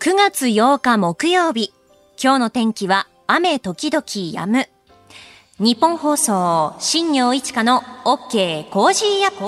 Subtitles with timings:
[0.00, 1.72] 9月8日木曜日。
[2.22, 4.68] 今日の天気は雨時々止む。
[5.58, 9.44] ニッポン放送、新行市佳の OK Cozy up。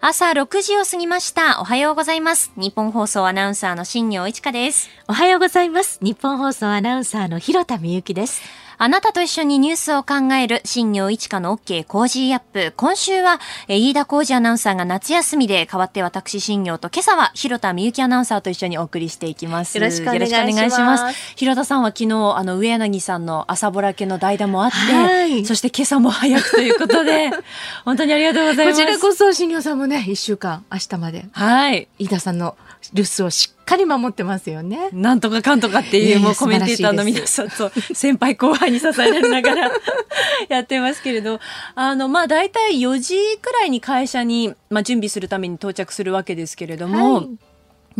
[0.00, 1.60] 朝6時を過ぎました。
[1.60, 2.52] おはようございます。
[2.54, 4.88] ニッポン放送アナウンサーの新行市佳です。
[5.08, 5.98] おはようございます。
[6.00, 8.40] ニッポン放送アナウンサーのひろたみゆきです。
[8.80, 12.72] あなたと一緒にニュースを考える新業一華の OK コージーアップ。
[12.76, 19.78] 今週は、えー飯田浩二アナウンサーが夏休みで代わって私新業と今朝は広田美幸アナウンサーと一緒にお送りしていきます。
[19.78, 27.30] よろしくお願いしますよろくお願い広田さんは昨日、あの、上柳さんの朝ぼらけの代打もあって、はいそして今朝も早くということで、
[27.84, 28.80] 本当にありがとうございます。
[28.80, 31.88] こちらこそ、新業さんもね、一週間、明日まで、はい。
[31.98, 32.56] 飯田さんの
[32.92, 34.90] 留守をしっかり守ってますよね。
[34.92, 39.70] なんとかかんとかっていう、もうコメンテーターの皆さんと先輩後輩に支えられながら
[40.48, 41.40] やってますけれど、
[41.74, 47.28] あの、まあ大体4時くらいに会社に、まあ準備するために到着するわけですけれども、はい。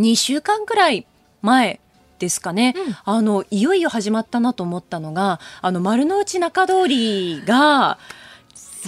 [0.01, 1.07] 2週間くらい
[1.43, 1.81] 前
[2.19, 2.97] ですかね、うん。
[3.05, 7.99] あの、いよいよ始まったなと思ったのが、あの、丸の内中通りが、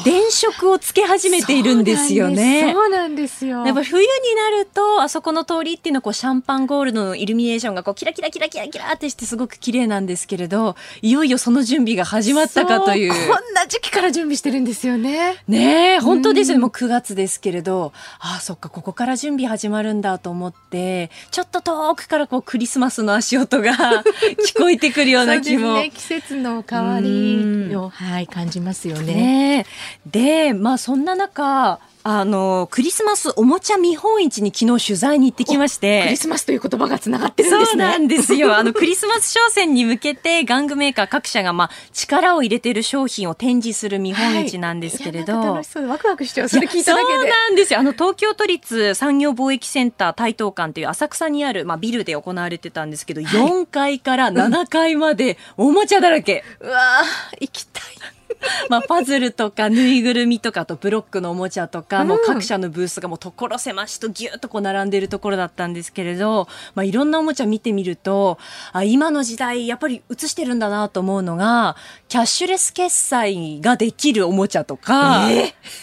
[0.05, 2.73] 電飾をつけ始めているんですよね。
[2.73, 3.65] そうなんですよ。
[3.67, 15.37] やっぱ冬になるとあそこの通りっていうのはこうシャンパンゴールドのイルミネーションがこうキラキラキラキラキラってしてすごく綺麗なんですけれどいよいよその準備が始まったかというそうこんな時期から準備してるんですよね。
[15.49, 23.73] ねえ本当ですよねうんもう9月ですけれどああそっかここから準備始まるんだと思ってちょっと遠くからこうクリスマスの足音が
[24.47, 25.77] 聞こえてくるような気も。
[25.77, 29.15] そうですね、季節の変わりを、はい、感じますよね。
[29.15, 37.67] ねえでまあそんな中あのクリスマスおもちゃ見本市に昨日取材に行ってきましてクリスマスという言葉がつながってるんですね。
[37.67, 38.57] そうなんですよ。
[38.57, 45.39] あの、クリスマス商戦に向けて、玩具メーカー各社が、まあ、力を入れている商品を展示する見本市なんですけれど。
[45.39, 46.49] はい楽しそうでワクワクしちゃう。
[46.49, 47.31] それ聞いただけそうで。
[47.31, 47.81] なんですよ。
[47.81, 56.45] あの、東京都立産業貿易センター台東館という浅草にある、まあ、ビルで行われてたんですけど、4階から7階までおもちゃだらけ。
[56.61, 58.20] うわー行きたい。
[58.69, 62.09] まあ、パズルとかぬいぐるみとかとブロックのおもちゃとか、うん。
[62.09, 68.39] もう各社のブースがもう所狭しとぎゅっとこう並んでいるところだったんですけれど、まあ、いろんなおもちゃ見てみると
[68.73, 71.77] あ今の時代やっぱり映してるんだなと思うのが
[72.09, 75.27] キャッシュレス決済ができるおもちゃとか、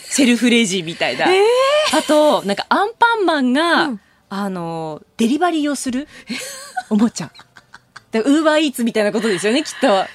[0.05, 4.01] セルフレジみたいな、あとなんかアンパンマンが、うん。
[4.29, 6.05] あのデリバリーをする
[6.89, 7.31] おもちゃ。
[8.13, 10.05] ウーバーイーツみたいなことですよねきっと。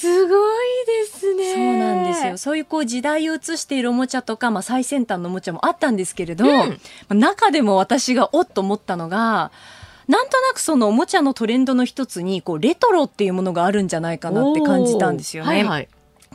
[0.00, 1.54] すごいですね。
[1.54, 2.36] そうなんですよ。
[2.36, 6.64] そういうこう時代を映しているおもちゃとか、まあ最先端のおもちゃもあったんですけれど、うんま
[7.08, 9.50] あ中でも私がおっと思ったのが、
[10.06, 15.48] なんとなくそのおもちゃのトレンドの一つに、こうレトロっていうものがあるんじゃないかなって感じたんですよね。
[15.48, 15.88] はいはい。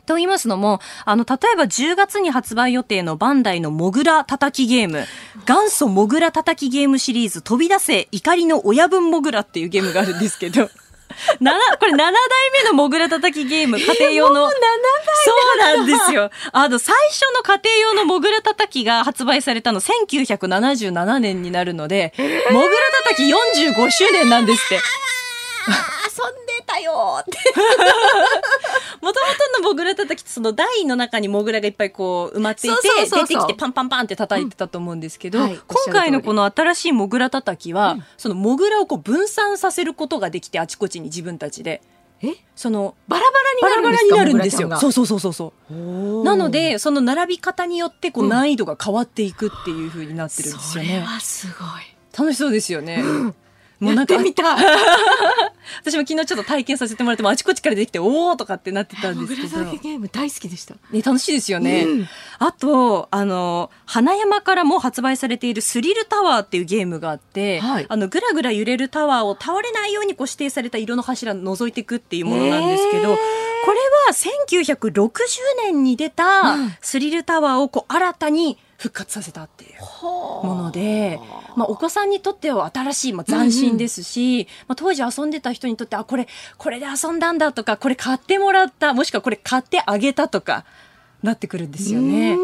[0.05, 5.05] と言いますのも、あの、例えば10月に発売予定のバンダイのモグラ叩きゲーム、
[5.47, 10.69] 元祖モグラ叩きゲームシリーズ、飛び出せ怒りの親分モグラっていうゲームがあるんですけど、
[11.79, 12.11] これ7代
[12.63, 14.49] 目のモグラ叩きゲーム、家庭用の。
[15.25, 16.31] そうなんですよ。
[16.51, 22.13] あの、最初の家庭用のモグラ叩きが発売されたの1977年になるので、
[22.51, 22.71] モグラ
[23.03, 24.79] 叩き45周年なんですって。
[26.65, 27.37] たよって。
[29.01, 41.81] もともとのモグラ叩きってその台の中にモグラがいっぱいこう埋まっていて出てきてパンパンパンって叩いてたと思うんですけど、うんはい今回のこの新しいモグラ叩きは、うんそのモグラをこう分散させることができてあちこちに自分たちで
[42.21, 42.35] え？
[42.55, 43.31] そのバラバ
[43.71, 44.77] ラになるんですかバラバラになるんですよ。
[44.77, 46.23] そうそうそうそうそう。
[46.23, 50.97] なの、でその並び方によってこううん難易度が変わっていくっていう風になってるんですそよね。
[50.97, 51.57] れはすごい。
[52.17, 53.03] 楽しそうですよね。
[53.81, 54.65] もうやなんかってみたい。
[55.83, 59.63] 私も昨日ちょっと体験させてもらってもあちこちから出てきておーとかってなってたんですけど。
[59.81, 60.75] ゲーム大好きでした。
[60.91, 61.83] ね、楽しいですよね。
[61.83, 62.07] うん
[62.43, 73.15] あと、あの、花山からも発売されているスリルタワーっていうゲームがあって、はいあの、ぐらぐら揺れるタワーを倒れないようにこう指定された色の柱を覗いていくっていうものなんですけど、
[73.63, 73.77] これ
[74.07, 75.11] は1960
[75.65, 79.71] 年に出たうんスリルタワーをこう新たに復活させたっていう。
[80.01, 81.19] ももので、
[81.55, 86.27] まあ、お子さんにとっては新しい、まあ、斬新ですし、まあ、当時遊んでた人にとってあこれ
[86.57, 90.65] これで遊んだんだとかこれ買ってもらったもしくはこれ買ってあげたとか
[91.23, 92.37] なってくるんですよね。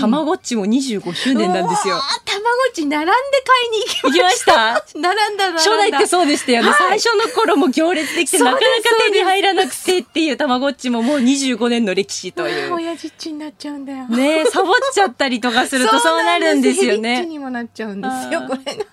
[0.00, 3.12] たまごっちも25周年なんですよたまごっち並んで
[3.44, 5.58] 買いに行きました並んだ並んだ。
[5.58, 6.68] 初代ってそうでしたよね。
[6.70, 8.64] はい最初の頃も行列できてなかなか
[9.06, 12.74] 手に入らなくてっていうたまごっちももう25年の歴史という。
[12.74, 14.08] 親父っちになっちゃうんだよ。
[14.08, 17.24] ねえサボっちゃったりとかするとそうなるんですよね。
[17.26, 18.84] にもなっちゃうんですよ、これが。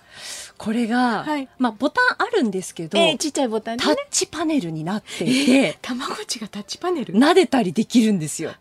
[0.58, 3.94] これが、はいまあボタンあるんですけど、えーちっちゃいボタンでね。
[3.96, 7.14] タッチパネルになっていて、たまごっちがタッチパネル？
[7.14, 8.52] 撫でたりできるんですよ。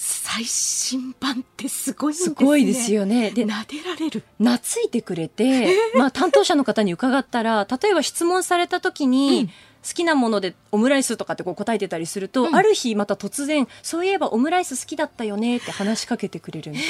[0.00, 2.34] 最新版ってすごいですね。
[2.36, 3.32] すごいですよね。
[3.32, 4.22] で、撫でられる。
[4.38, 9.50] 懐いてくれて、まあ担当者の方に伺ったら、 例えば質問された時に、うん
[9.86, 16.84] 好きなものでオムライスとかってこう答えてたりすると、うん、ある日また突然そういえばオムライス好きだったよねって話しかけてくれるみた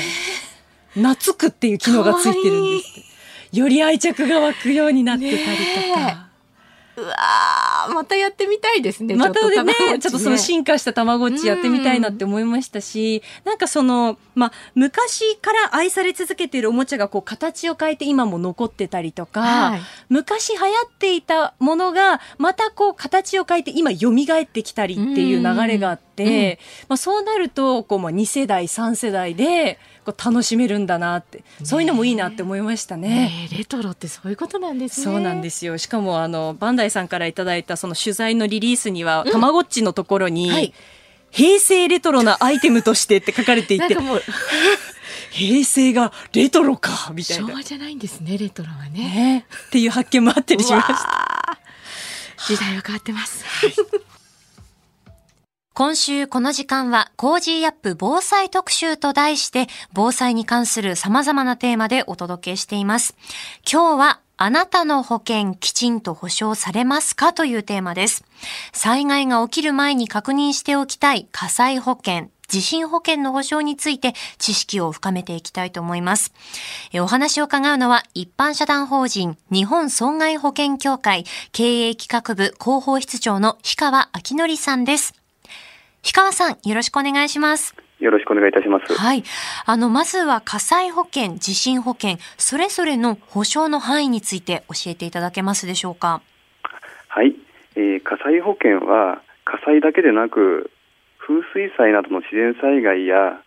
[0.98, 5.58] いな懐くっていう機能がついてるんですより愛着が湧くようになってたり
[5.92, 6.27] とか。
[7.00, 7.16] うわ
[7.94, 9.14] またやってみたいですね。
[9.14, 13.48] またね、ちょっとその進化したたまごっちやってみたいなって思いましたし、ん。
[13.48, 26.58] なんかその、まあ、昔から愛され続けているおもちゃがこう形を変えて今も残ってたりとか、はい、昔流行っていたものがまたこう形を変えて今蘇ってきたりっていう流れがあって、
[26.88, 29.78] まあ、そうなると、こう、まあ、2世代、3世代で、
[30.08, 35.04] こう楽しめるんだなってそういうのもいいなって思いましたね、ね、レトロってそういうことなんですね。
[35.04, 35.76] そうなんですよ。
[35.76, 40.72] しかもあのバンダイさんからいただいたその取材のリリースには、たまごっちのところに、はい、
[41.30, 43.96] 平成レトロなアイテムとしてって書かれていて
[45.30, 47.46] 平成がレトロかみたいな。
[47.46, 51.58] 昭和じゃないんですねレトロはね、ね、っていう発見もあったりしました。
[52.46, 53.44] 時代は変わってます、
[55.78, 63.14] 今週この時間は Cozy up 防災特集と題して防災に関する様々なテーマでお届けしています。
[63.62, 68.24] 今日はあなたの保険きちんと補償されますかというテーマです。
[68.72, 76.32] 災害が起きる前に確認しておきたい火災保険、地震保険の補償について知識を深めていきたいと思います。
[76.94, 81.22] お話を伺うのは一般社団法人日本損害保険協会
[81.52, 85.14] 経営企画部広報室長の氷川明則さんです。
[86.02, 87.74] 氷川さん、よろしくお願いします。
[87.98, 88.94] よろしくお願いいたします。
[88.94, 89.24] はい。
[89.66, 96.22] あの、まずは火災保険、地震保険、それぞれの保証の範囲について教えていただけますでしょうか？
[97.08, 97.34] はい。
[97.74, 100.70] えー、火災保険は火災だけでなく、
[101.18, 103.42] 風水災などの自然災害や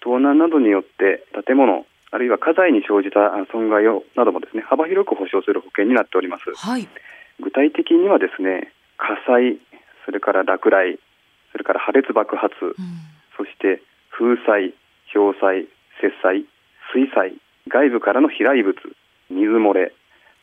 [0.00, 6.44] 盗難などによって建物、あるいは家財に生じた損害をなどもですね、幅広く保証する保険になっております。
[6.54, 6.88] はい。
[7.40, 9.58] 具体的にはですね、火災、
[10.06, 11.00] それから落雷、
[11.56, 12.74] それから破裂爆発、うん、
[13.34, 13.80] そして
[14.10, 14.74] 風災、
[15.14, 15.56] 氷災、
[16.02, 16.44] 雪災、
[16.92, 17.32] 水災、
[17.68, 18.76] 外部からの飛来物、
[19.30, 19.94] 水漏れ、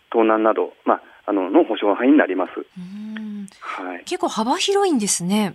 [0.10, 2.52] 盗難など、まあ、あのの保証範囲になります。
[3.62, 5.54] はい、結構幅広いんですね。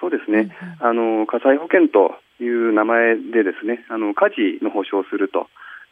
[0.00, 5.48] そうですね、うんうん、あの火災保険という名前でですねあの火事の保証をすると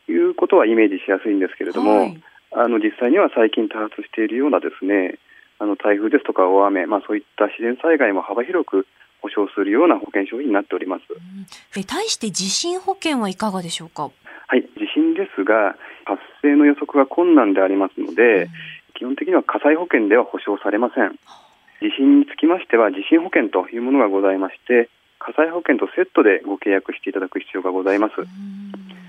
[0.09, 2.23] いうことはイメージしやすいんですけれども、はい、
[2.53, 5.19] あの実際には最近多発しているようなですね
[5.59, 8.87] あの台風ですとか大雨、まあ、そういった自然災害も幅広く
[9.23, 11.03] 保証するような保険商品になっております。
[11.79, 14.11] え対して地震保険はいかがでしょうか？
[14.49, 18.49] はい、地震ですが発生の予測が困難でありますので、うん、
[18.95, 21.19] 基本的には火災保険では保証されません。
[21.81, 24.89] 地震につきましては地震保険というものがございまして、
[25.19, 28.15] 火災保険とセットでご契約していただく必要がございます。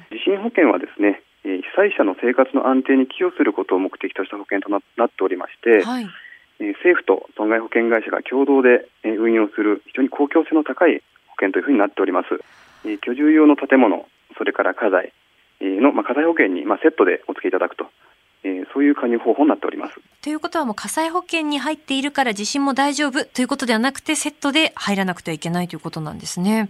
[0.10, 6.08] 地震保険はですね、被災者の生活の安定に寄与することを目的とした保険となっておりまして、はい
[6.60, 12.40] 政府と損害保険会社が共同で運用する非常に公共性の高い保険というふうになっております。
[13.02, 14.08] 居住用の建物、
[14.38, 15.14] それから家財
[15.62, 17.86] の、まあ、火災保険に、まあ、セットでお付けいただくと。
[18.44, 20.00] えそういう加入方法になっております。
[20.22, 26.70] ということはもう火災保険に入っているから地震も大丈夫ということではなくてセットで入らなくてはいけないということなんですね。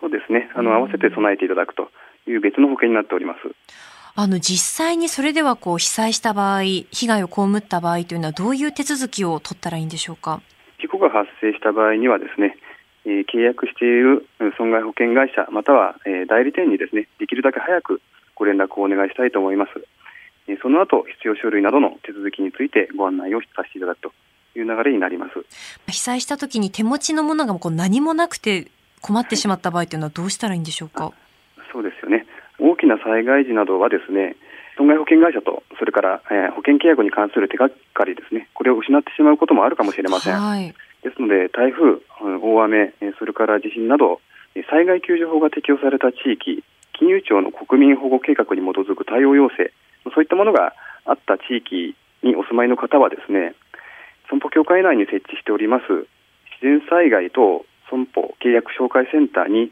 [0.00, 0.50] そうですね。
[0.54, 1.90] あの、合わせて備えていただくと
[2.26, 3.40] いう別の保険になっております。
[4.16, 10.42] あの実際にそれではこう被災した場合、被害を被った場合というのはどういう手続きを取ったらいいんでしょうか？
[10.80, 12.56] 事故が発生した場合にはですね、
[13.04, 14.26] えー、契約している
[14.58, 18.02] 損害保険会社または、えー、代理店にですねできるだけ早く
[18.34, 19.70] ご連絡をお願いしたいと思います。
[20.48, 24.12] えー、その後必要書類などの手続きについてご案内をさせていただくと
[24.56, 25.32] いう流れになります。
[25.86, 31.12] 被災した時に手持ちのものがこう何もなくて困ってしまった場合というのはどうしたらいいんでしょうか？
[31.72, 32.26] そうですよね。
[32.60, 34.36] 大きな災害時などはですね
[34.76, 38.48] 損害保険会社とそれから、えー、保険契約に関する手がかりですね。
[38.54, 42.00] これを失ってしまうこともあるかもしれません、はい、ですので台風、
[42.40, 44.20] 大雨それから地震など
[44.70, 46.64] 災害救助法が適用された地域
[46.98, 49.72] 金融庁の国民保護計画に基づく対応要請
[50.14, 50.74] そういったものが
[51.04, 53.54] あった地域にお住まいの方はですね
[54.28, 55.84] 損保協会内に設置しております
[56.60, 59.70] 自然災害等損保契約紹介センターに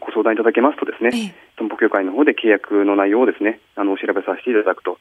[0.00, 4.98] ご相談いただけますとですね、損保協会の方で契約の内容をですね、あの、お調べさせていただくと。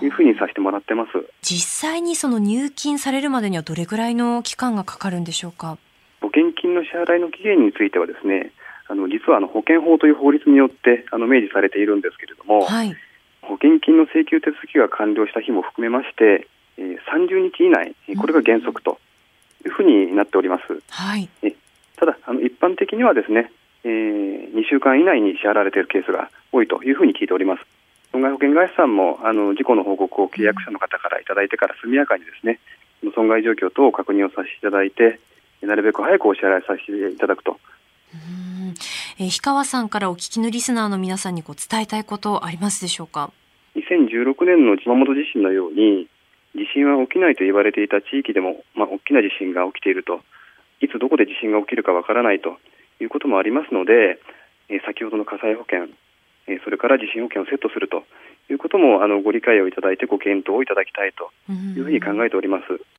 [0.00, 1.10] いうふうにさせてもらってます。
[1.42, 5.78] 実際にその入金されるまでにはどれぐらいの期間がかかるんでしょうか？
[6.20, 8.52] 保険金の支払いの期限についてはですね、
[8.88, 12.94] あの、実はあの、保険法という法律によって、あの、明示されているんですけれども、はい、
[13.42, 16.46] 保険金の請求手続きが完了した日も含めまして、
[16.78, 18.98] えー、30日以内、これが原則と
[19.64, 20.62] いうふうになっております。
[20.90, 21.28] はい、
[21.96, 23.50] ただあの、一般的にはですね、
[23.86, 27.62] えー、週間以内に支払われているケースが多いというふうに聞いております。
[28.10, 32.58] 損害保険会社さんもあの事故の報告を契約者の方からいただいてから速やかにですね、
[33.14, 35.20] 損害状況等を確認をさせていただいて、
[35.62, 37.60] なるべく早くお支払いさせていただくと。
[39.18, 43.30] えー、氷川さんからお聞きのリスナーの皆さんにこう伝えたいことありますでしょうか
[43.76, 46.08] ？2016年の熊本地震のように
[46.54, 50.20] 地震は起きないと言われていた地域でも、まあ、大きな地震が起きていると
[50.80, 52.56] いつどこで地震が起きるかわからないと
[53.00, 54.18] いうこともありますので、
[54.68, 55.88] え、先ほどの火災保険、
[56.46, 58.04] え、それから地震保険をセットすると
[58.50, 62.95] いうこともあのご理解をいただいてご検討をいただきたいというふうに考えております。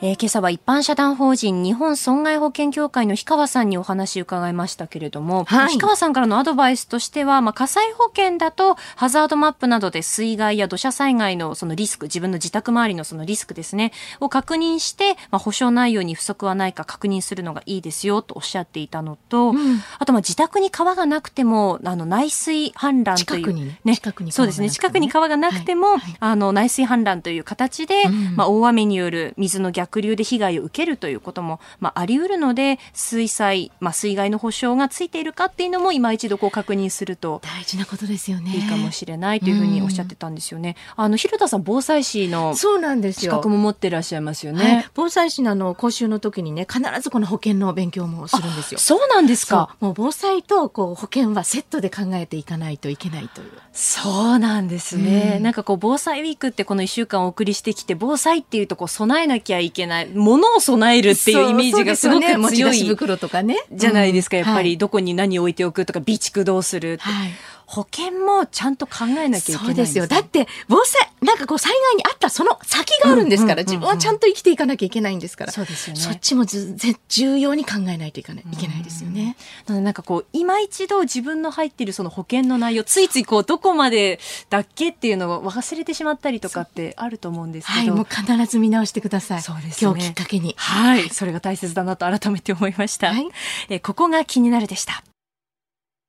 [0.00, 23.80] えー、今朝は一般社団法人日本損害保険協会の氷川さんにお話伺いましたけれども、はい、氷川さんからのアドバイスとしては、まあ、火災保険だとハザードマップなどで水害や土砂災害のそのリスク、自分の自宅周りのそのリスクですね、を確認して、まあ、保証内容に不足はないか確認するのがいいですよとおっしゃっていたのと、うん、あとまあ自宅に川がなくても、あの内水氾濫という、ね、
[24.26, 24.30] ね。
[24.30, 25.98] そうですね、近くに川がなくても、はい。
[25.98, 40.76] はい、あの内水氾濫という形で、うん、まあ、大雨による水の逆濁流で被害を受けるということも、まあ、あり得るので水災、まあ、水害の保証がついているかっていうのも今一度こう確認すると大事なことですよねいいかもしれないというふうにおっしゃってたんですよね。
[40.96, 44.74] うん、あの広田さん防災士のそうなんですよ資格も持ってらっしゃいますよね。
[44.74, 48.80] はい、防災士のあの講習の時にね必ずこの保険の勉強もするんですよ。
[48.80, 49.76] そうなんですか。
[49.80, 53.50] もう防災とこう保険はセットで考えていかないといけないという。
[53.72, 55.34] そうなんですね。
[55.36, 63.56] うん、なんかこう防災ウィークってこの一週間お送りしてきて防災っていうとこう備えなきゃいけないものを備えるっていうイメージがすごく強い、ね、袋とかね。
[63.72, 64.76] じゃないですか、やっぱり。
[64.76, 67.30] どこに何を置いておくとか備蓄どうするって、はい、
[67.68, 70.06] 保険もちゃんと考えなきゃいけない、ね、そうですよ。
[70.06, 75.52] だって防災なんかこう災害にあったその先があるんですから、自分はちゃんと生きていかなきゃいけないんですから。
[75.52, 76.00] そうですよね。
[76.00, 89.42] そっちもずぜ重要に考えないといけないいけないですよね、なのでなんかこう今一度自分の入っているその保険の内容ついついこうどこまでだっけっていうのを忘れてしまったりとかってあると思うんですけど、はい、もう必ず見直してください。
[89.42, 90.54] そうです、ね、今日きっかけに。
[90.56, 91.10] はい。
[91.10, 93.28] それが大切だなと改めて思いました、はい、
[93.68, 95.02] えここが気になるでした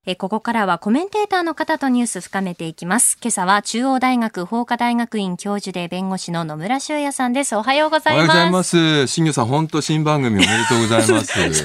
[0.09, 3.19] えここからはコメンテーターの方とニュース深めていきます。
[3.21, 7.55] 今朝は中央大学法科大学院教授で弁護士の野村修也さんです。
[7.55, 8.25] おはようございます。
[8.25, 9.05] おはようございます。
[9.05, 11.63] 新業さん、本当新番組おめでとうございます。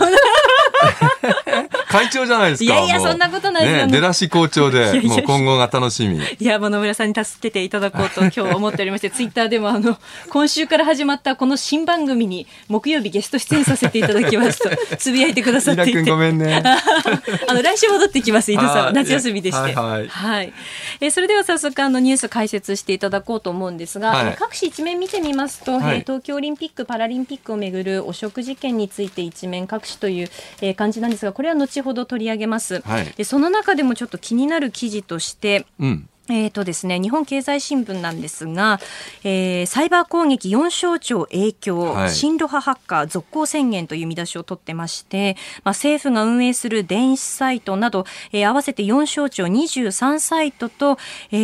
[1.95, 2.75] 会長じゃないですか。
[2.75, 3.93] いやいや、そんなことないですね。
[3.93, 6.19] 出だし好調で、もう今後が楽しみ。
[6.19, 9.97] いや、もう野村さんに助けていただこうと今日思っておりまして、 ツイッターでもあの、
[10.29, 16.03] 今週から始まったこの新番組に木曜日ゲスト出演させていただきますと、 つぶやいてくださっていて。
[16.03, 16.63] ごめんね。
[17.47, 18.95] あの、来週戻ってきます、伊藤さん。
[18.95, 19.75] 夏休みでして。
[19.75, 20.53] はい、はい。
[21.01, 32.81] えそれでは早速あのニュース解説していただこうと思うんですが、はい、各紙一面見てみますと、はい、東京オリンピック・パラリンピックをめぐる汚職事件について一面各紙という、えー、感じなんですが、これは後ほど取り上げます。
[32.81, 38.81] はい、でその中でもちょっと気になる記事として、うんえーとですね、日本経済新聞なんですが、
[39.25, 50.97] えー、サイバー攻撃4省庁影響、はい、親ロ派ハッカー続行宣言という見出しを取ってまして、まあ、政府が運営する電子サイトなど、えー、合わせて4省庁23サイトと、
[51.31, 51.37] え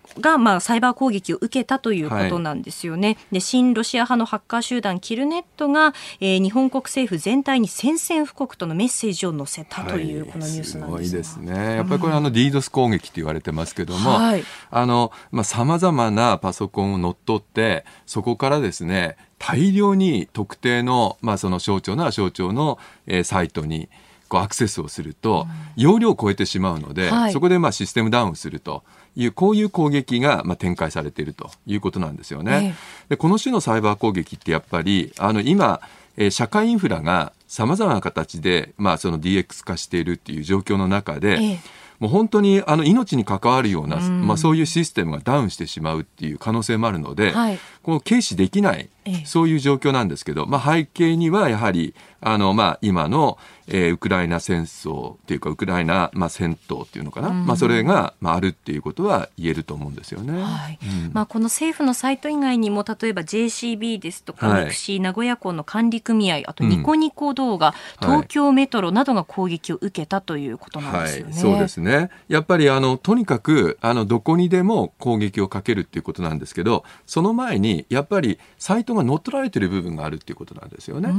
[0.00, 3.08] ー、が、まあ、サイバー攻撃を受けたということなんですよね。
[3.08, 11.76] はい、で親ロシア派のハッカー集団キルネットが、えー、日本国政府全体に宣戦布告とのメッセージを載せたという、このニュースなんです、はい、すごいですね。
[11.76, 23.88] やっぱりこれ、あの、ディードス攻撃と言われてますけども、も、はい、あの、まあ、様々なパソコンを乗っ取って、そこからですね、大量に特定の、まあ、その省庁なら省庁の、えー、サイトに、
[24.28, 25.46] こうアクセスをすると、
[25.76, 28.82] 容量を超えてしまうので、はい、そこでまあシステムダウンすると
[29.16, 32.74] いう、こういう攻撃がまあ展開されているということなんですよね。
[33.08, 35.80] えでこの種のサイバー攻撃ってやっぱり、あの今、
[36.16, 41.58] えー、社会インフラがさまざまな形で、まあ、その DX 化しているっていう状況の中で、え
[41.98, 48.88] もう本当にあの命に関わるような、うん、まあ、そういうシステムがダウンしてしまうっていう可能性もあるので、はい、この軽視できない、
[49.24, 53.38] そういう状況なんですけど、まあ、背景にはやはりあの、まあ、今の、
[53.68, 60.78] えー、ウクライナ戦争っていうかウクライナ、まあ、戦闘っていうのかな、うん、まあ、それが、まあ、あるっていうことは言えると思うんですよね、はい。
[60.82, 71.32] うん、まあ、この政府のサイト以外にも例えば JCB ですとか、はい、 mixi 名古屋港の管理組合あとニコニコ動画、うん、東京メトロなどが攻撃を受けたということなんですよね。
[71.32, 72.10] はい、そうですね。
[72.28, 81.10] やっぱりあのとにかくあのどこにでも攻撃をかけるっていうことなんですけどその前にやっぱりサイトが乗っ取られてる部分があるっていうことなんですよね。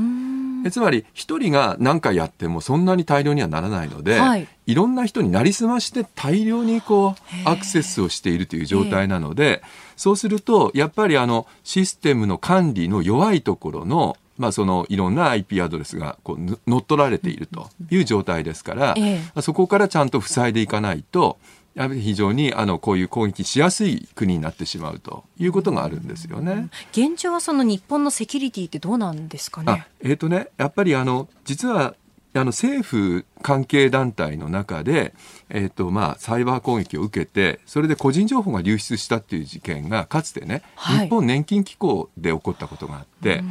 [0.72, 9.62] つまり一人が何回やってもそんなに大量にはならないので、はい、いろんな人になりすまして大量にこうアクセスをしているという状態なので
[9.96, 21.38] そうするとやっぱりあのシステムの管理の弱いところのまあ、そのいろんな IP アドレスがこう乗っ取られているという状態ですから、ええ、そこからちゃんと塞いでいかないと
[21.76, 26.70] やはり非常にあのこういう攻撃しやすい国になってしまうということがあるんですよね。
[26.92, 29.86] 現状はその日本のセキュリティってどうなんですかね？
[30.02, 31.96] えっ、ー、とね、やっぱりあの実は
[32.34, 35.14] あの政府関係団体の中で、
[35.50, 43.42] えーとまあ、サイバー攻撃を受けてそれで個人情報が流出したっていう事件がかつてね、はい、日本年金機構で起こったことがあって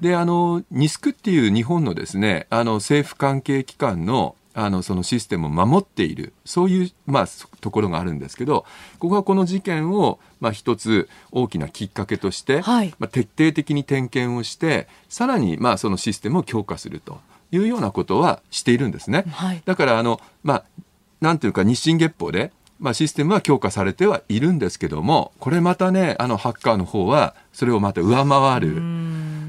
[0.00, 7.26] であのニスクっていう日本のですねあの政府関係機関のあのそのシステムを守っているそういう、まあ、
[7.60, 8.66] ところがあるんですけど
[8.98, 19.24] ここはこの事件を、まあ、一つ大きなきっかけとして、はい、まあ、徹底的に点検をしてさらに、まあ、そのシステムを強化するというようなことはしているんですね。
[19.30, 20.64] はい、だからあの、まあ、
[21.20, 28.82] なんていうか日進月歩でまあ、システムは強化されてはいるんですけどもこれまたねあのハッカーの方はそれをまた上回る。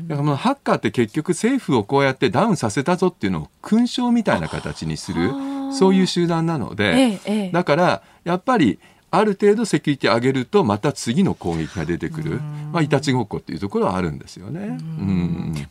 [0.07, 5.31] だからハッカーって結局政府をこうやってダウンさせたぞっていうのを勲章みたいな形にする
[5.71, 8.79] そういう集団なので、だからやっぱり
[9.15, 12.41] ある程度セキュリティ上げるとまた次の攻撃が出てくる、
[12.71, 14.79] まあ、いたちごっこっていうところはあるんですよね。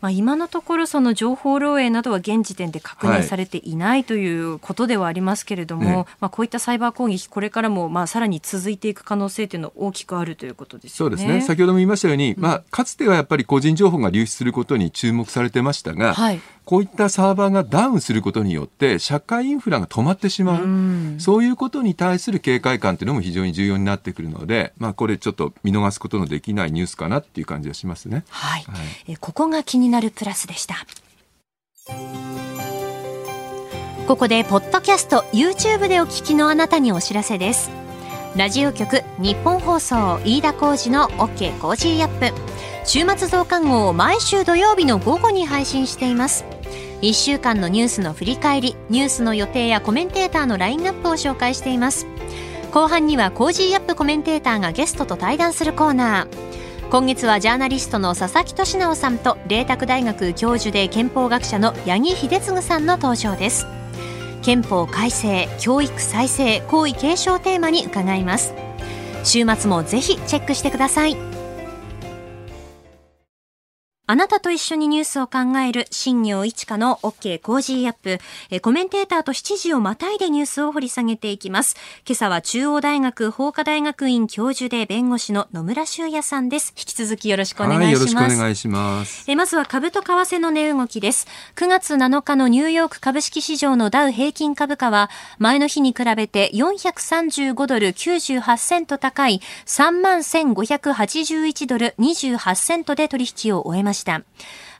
[0.01, 11.41] まあ、今のところその情報漏洩などは現時点で確認されていない、ということではありますけれども、ね、まあ、こういったサイバー攻撃これからもまあさらに続いていく可能性というのは大きくあるということです、ね、そうですね。
[11.41, 20.65] 先ほども言いましたように、まあ、かつてはやっぱり個人情報が流出することに注目されてましたが、はい、こういったサーバーがダウンすることによって社会インフラが止まってしまう、
[21.17, 28.25] うそういうことに対する警戒感というのも非常に重要になってくるので、まあ、これちょっと見逃すことのできないニュースかなっていう感じがしますね。
[28.29, 28.73] はい、は
[29.09, 30.77] い、えここが気になるプラスでした。
[34.07, 37.71] ここでポッドキャスト YouTube でお聞きのあなたにお知らせです。
[38.37, 46.45] ラジオ局日本放送飯田浩二の OK コージーアップ週末増刊号を毎週土曜日の午後に配信しています。
[47.01, 52.07] 1週間のニュースの振り返りニュースの予定やコメンテーターのラインナップを紹介しています。
[52.73, 56.89] 後半には Cozy up コメンテーターがゲストと対談するコーナー。
[56.91, 63.67] 今月はジャーナリストの佐々木俊尚さんと麗澤大学教授で憲法学者の八木秀次さんの登場です。
[64.43, 68.55] 憲法改正教育再生皇位継承テーマに伺います。
[69.25, 71.42] 週末もぜひチェックしてください。
[74.09, 78.19] あなたと一緒にニュースを考える新業一華の OK コージーアップ
[78.51, 78.59] え。
[78.59, 81.77] コメンテーターと7時をまたいでニュースを掘り下げていきます。
[82.05, 86.75] 今朝は中央大学法科大学院教授で弁護士の野村修也さんです。
[86.77, 87.87] 引き続きよろしくお願いします。
[87.87, 89.31] はい、よろしくお願いします。
[89.31, 91.29] えまずは株と為替の値動きです。
[91.55, 103.92] 9月7日のニューヨーク株式市場のダウ平均株価は前の日に比べて435ドル98セント高い3万1581ドル28セントで取引を終えました。
[103.93, 104.23] ました。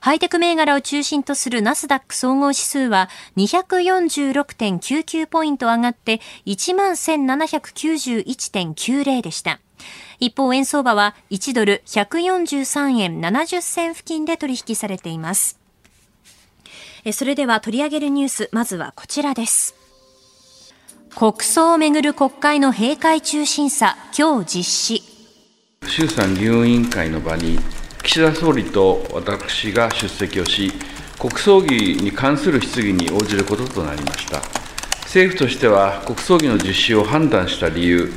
[0.01, 9.61] ハイテク銘柄を中心とするナスダック総合指数は246.99ポイント上がって11,791.90でした。
[10.19, 15.57] 一方、円相場は1ドル143円70銭付近で取引されています。
[17.11, 19.75] それでは取り上げるニュース、まずはこちらです。
[21.15, 25.03] 国葬をめぐる国会の閉会中審査、今日実施。
[25.87, 27.59] 衆参議院委員会の場に
[28.03, 30.71] 岸田総理と私が出席をし、
[31.17, 34.41] 国葬儀に関する質疑に応じることとなりました。
[35.03, 38.11] 政府としては、国葬儀の実施を判断した理由、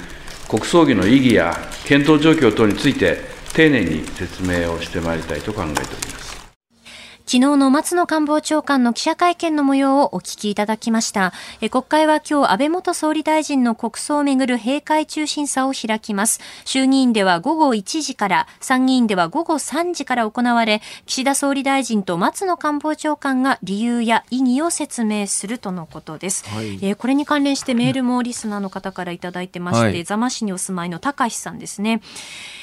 [0.48, 3.18] 国葬儀の意義や検討状況等について、
[3.54, 6.15] 丁寧に説明をしてまいりたいと考えております。
[7.28, 11.32] 昨日の松野官房長官の記者会見の模様をお聞きいただきました。
[11.60, 16.40] え国会は今日安倍元総理大臣の国葬をめぐる閉会中審査を開きます。
[16.64, 26.48] 衆議院では午後1時から、参議院では午後3時から行われ、岸田総理大臣と松野官房長官が理由や意義を説明するとのことです。
[26.48, 32.02] はい、えこれに関連してメールもリスナーの方からいただいてまして、はい、座間市にお住まいの高橋さんですね。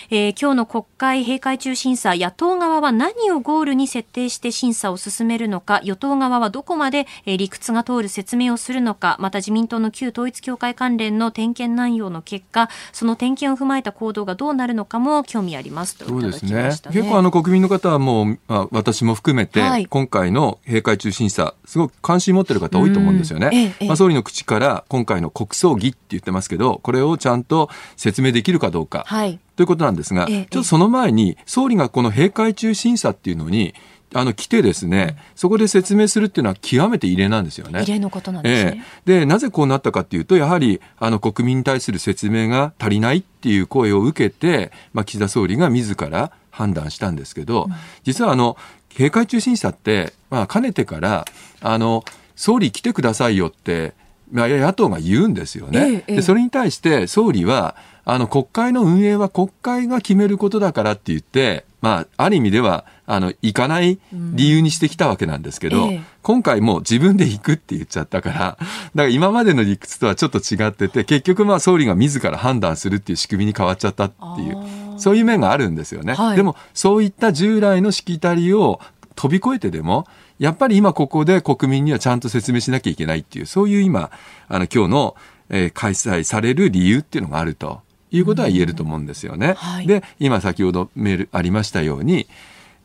[0.10, 16.70] えー、今日の国会閉会中審査、野党側は何をゴールに設定して審査を進めるのか、与党側はどこまで、えー、理屈が通る説明をするのか、また自民党の旧統一協会関連の点検内容の結果、その点検を踏まえた行動がどうなるのかも興味ありますと、ね、そうですね。
[16.92, 23.76] 結構あの国民の方はもう、あ私も含めて、はい、今回の閉会中審査、すごく関心持ってる方多いと思うんですよね。
[23.80, 29.04] ええ、まあ、総理の口から今回の国葬儀って言ってますけど、これをちゃんと説明できるかどうか。
[29.08, 33.76] はいということなんですが、ちょっとその前に、総理がこの閉会中審査っていうのに、
[34.14, 37.84] あの来てですね、そこで説明するっていうのは極めて異例なんですよね。
[37.84, 38.84] 異例のことなんですね。
[39.08, 47.68] えー、で、なぜこうなったかっていうと、やはりあの国民に対する説明が足りないっていう声を受けて、まあ、岸田総理が自ら判断したんですけど、
[48.04, 48.58] 実はあの
[48.94, 51.26] 閉会中審査って、まあ、かねてから、
[51.62, 52.04] あの、
[52.36, 53.94] 総理来てくださいよって、
[54.32, 56.04] まあ、野党が言うんですよね。
[56.08, 65.90] ええ、でそれに対して総理は、あの、国会の運営は国会が決めることだからって言って、まあ、ある意味では、あの、行かない理由にしてきたわけなんですけど、うん。
[65.92, 68.60] ええ、今回も自分で行くって言っちゃったから、だか
[68.96, 74.58] ら今までの理屈とはちょっと違ってて、結局まあ総理が自ら判断するっていう仕組みに変わっちゃったっていう、
[74.98, 76.14] そういう面があるんですよね。
[76.14, 78.80] はい、でも、そういった従来のしきたりを
[79.16, 80.08] 飛び越えてでも、
[80.40, 84.10] やっぱり今ここで国民にはちゃんと説明しなきゃいけないっていう、そういう今、
[84.48, 85.16] あの今日の、
[85.50, 87.82] えー、開催される理由っていうのがあると
[88.14, 89.56] いうことは言えると思うんですよね。
[89.58, 92.28] はい、で、今先ほどメールありましたように、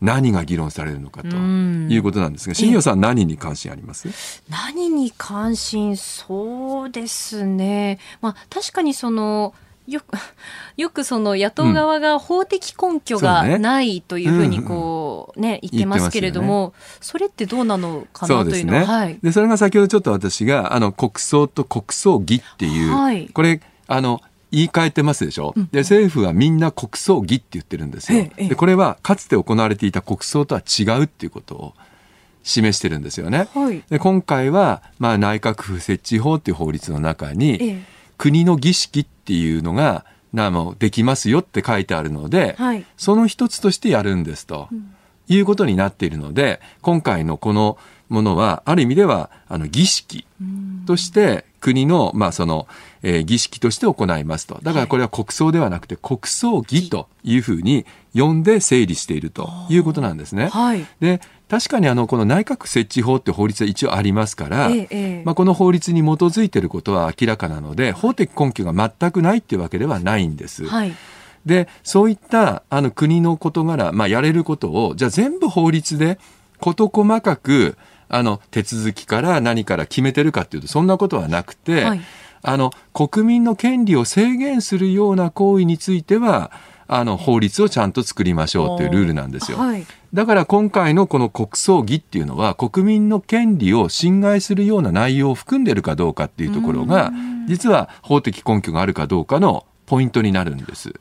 [0.00, 4.08] 何が議論されるのかということなんですが、新業さん何に関心あります？
[4.48, 5.96] 何に関心？
[5.96, 7.98] そうですね。
[8.20, 9.54] まあ確かにその、
[9.88, 10.16] よく、
[10.76, 18.80] よくその野党側が法的根拠がないというふうにこうね、言ってますけれども、それってどうなのかなというのは。
[18.80, 19.18] ね、はい。
[19.22, 31.74] で、それが先ほどちょっと私が、あの、国葬と国葬儀っていう、はい、これ、あの、言い換えてますでしょ、うん、で政府はみんな国葬儀って言ってるんですよ、でこれはかつて行われていた国葬とは違うっていうことを
[32.42, 37.82] 示してるんですよね、はい、で今回は、まあ、内閣府設置法っていう法律の中に、
[38.16, 44.94] 国の儀式っていうのがなもできますよって書いてあるので、はい、その一つとしてやるんですと、うん、
[45.28, 50.26] いうことになっているので今回のこのものはある意味ではあの儀式
[50.86, 52.66] として国の、まあその
[53.02, 54.58] えー、儀式として行いますと。
[54.62, 60.48] だからこれは国葬ではなくて国葬儀というふうに呼んで整理しているということなんですね。
[60.48, 70.66] はい、で確かにあのこの内閣設置法って法律は一応ありますから、ええ、まあ、この法律に基づいていることは明らかなので法的根拠が全くないっていうわけではないんです。
[70.66, 70.94] はい
[71.46, 76.18] でそういったあの国の事柄、まあ、やれることをじゃあ全部法律で
[76.60, 82.00] 事細かくあの手続きから何から決めてるかっていうとそんなことはなくて、はい、
[82.42, 86.50] あの国民の権利を制限するような行為については
[86.90, 89.58] あの法律をちゃんと作りましょうというルールなんですよ。
[89.58, 97.12] はい、だから今回のこの国葬儀っていうのは国民の権利を侵害するような内容を含んでるかどうかっていうところが
[97.46, 100.94] 実は法的根拠があるかどうかのポイントになるんです。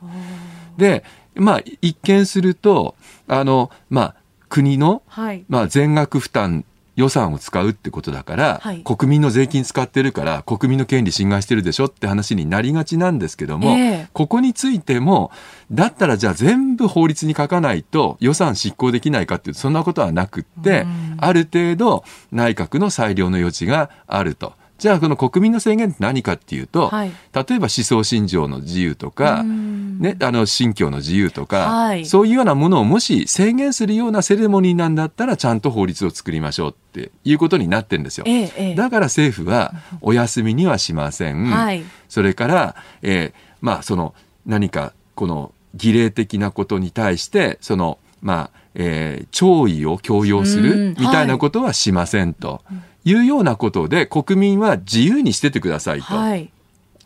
[0.76, 2.94] で、まあ一見すると
[3.26, 4.14] あのまあ
[4.50, 6.66] 国の、はい、まあ全額負担
[6.98, 15.30] 予算を使うってことだから、はい、国民の税金使ってるから国民の権利侵害してるでしょって話になりがちなんですけども、えー、ここについても
[15.70, 20.86] だったらじゃあ全部法律に書かないと予算執行できないかっていうとそんなことはなくって、
[21.18, 24.54] ある程度内閣の裁量の余地があると。
[24.78, 38.24] じゃあこの国民の制限って何かっていうと、はい、例えば思想信条の自由とか、ね、あの信教の自由とか、はい、そういうようなものをもし制限するようなセレモニーなんだったらちゃんと法律を作りましょうっていうことになってるんですよ。
[38.28, 41.46] ええ、だから政府はお休みにはしません。
[41.50, 44.14] はい、それから、えー、まあその
[44.46, 52.62] 何かこの儀礼的なことに対してそのまあえー、弔意を強要するみたいなことはしませんと。
[52.64, 56.14] はいいうようなことで国民は自由にしててくださいと。
[56.14, 56.50] はい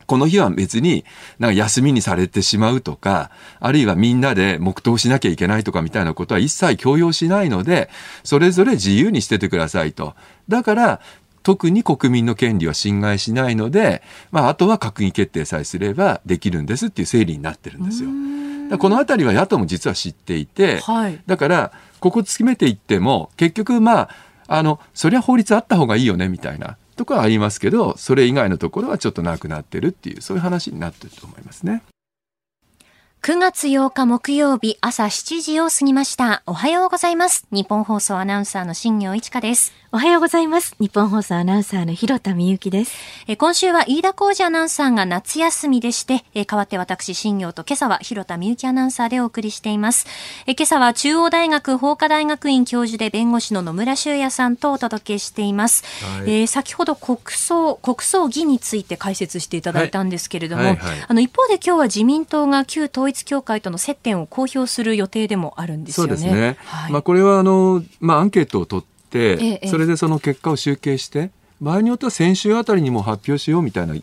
[0.04, 1.06] この日は別に
[1.38, 7.88] なんか休みにされてしまうとか、あるいはみんなで黙祷しなきゃいけないとかみたいなことは一切強要しないので、
[8.22, 10.14] それぞれ自由にしててくださいと。
[10.48, 11.00] だから、
[11.42, 18.10] 特に国民の権利は侵害しないので、まあ、あとは閣議決定さえすればできるんですっていう整理になってるんですよ。
[18.78, 24.08] このあたりは野党も実は知っていて、はい、だから、ここ詰めていっても、結局まあ、
[24.46, 31.82] あの、そりゃ法律あった方がいいよね、みたいなとこはありますけど、それ以外のところはちょっとなくなってるっていう、そういう話になってると思いますね。
[33.22, 36.42] 9月8日木曜日朝7時を過ぎました。
[36.44, 37.46] おはようございます。
[37.52, 39.81] 日本放送アナウンサーの新業一華です。
[39.94, 40.74] おはようございます。
[40.80, 42.94] 日本放送アナウンサーの広田美由です。
[43.26, 50.06] え今週は飯田浩二アナウンサーが夏休みでして、え代わって私新業と今朝は広田美由アナウンサーでお送りしています。
[50.46, 55.84] え今朝は中央大学法科大学院教授で弁護士の野村修也さんとお届けしています。
[56.02, 66.08] はい、えー、先ほど国葬、国葬儀について解説していただいたんですけれども、はいはいはい、あの一方で今日は自民党が旧統一協会との接点を公表する予定でもあるんですよね。
[66.08, 66.56] そうですね。
[66.64, 68.91] はい、まあこれはあのまあアンケートを取って、ええ、
[69.68, 73.94] それでその結果を集計して場合によっては先週あたりにも発表しようみたいな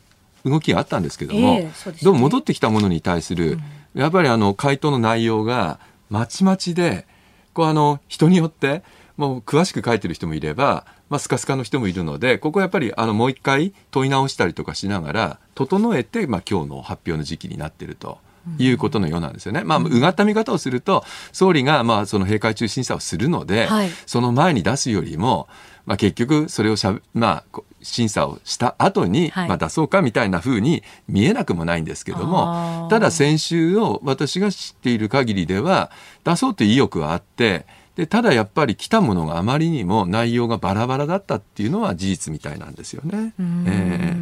[0.46, 1.70] 動きがあったんですけども、
[2.02, 3.60] どうも戻ってきたものに対する、
[3.96, 7.06] うん、やっぱりあの回答の内容がまちまちで
[7.54, 8.84] こうあの人によって
[9.18, 18.20] もう詳しく書いてる人もいれば、まあ、スカスカの人もいるのでここはやっぱりあのもう一回問い直したりとかしながら整えて、まあ、今日の発表の時期になっていると。
[18.58, 19.64] いうことのようなんですよね。
[19.64, 25.48] まあ、うがった見方をすると、総理が、まあ、その閉会中審査をするので、はい、その前に出すよりも、
[25.86, 35.92] まあ、結局、それをしゃ、まあ、審査をした後に、まあ、出そうかみたいなふうに見えなくもないんですけども、ただ先週を私が知っている限りでは、
[36.24, 37.66] 出そうという意欲はあって、
[38.00, 43.34] でただやっぱり来たものがあまりにも内容がバラバラだったっていうのは事実みたいなんですよね。
[43.68, 44.16] え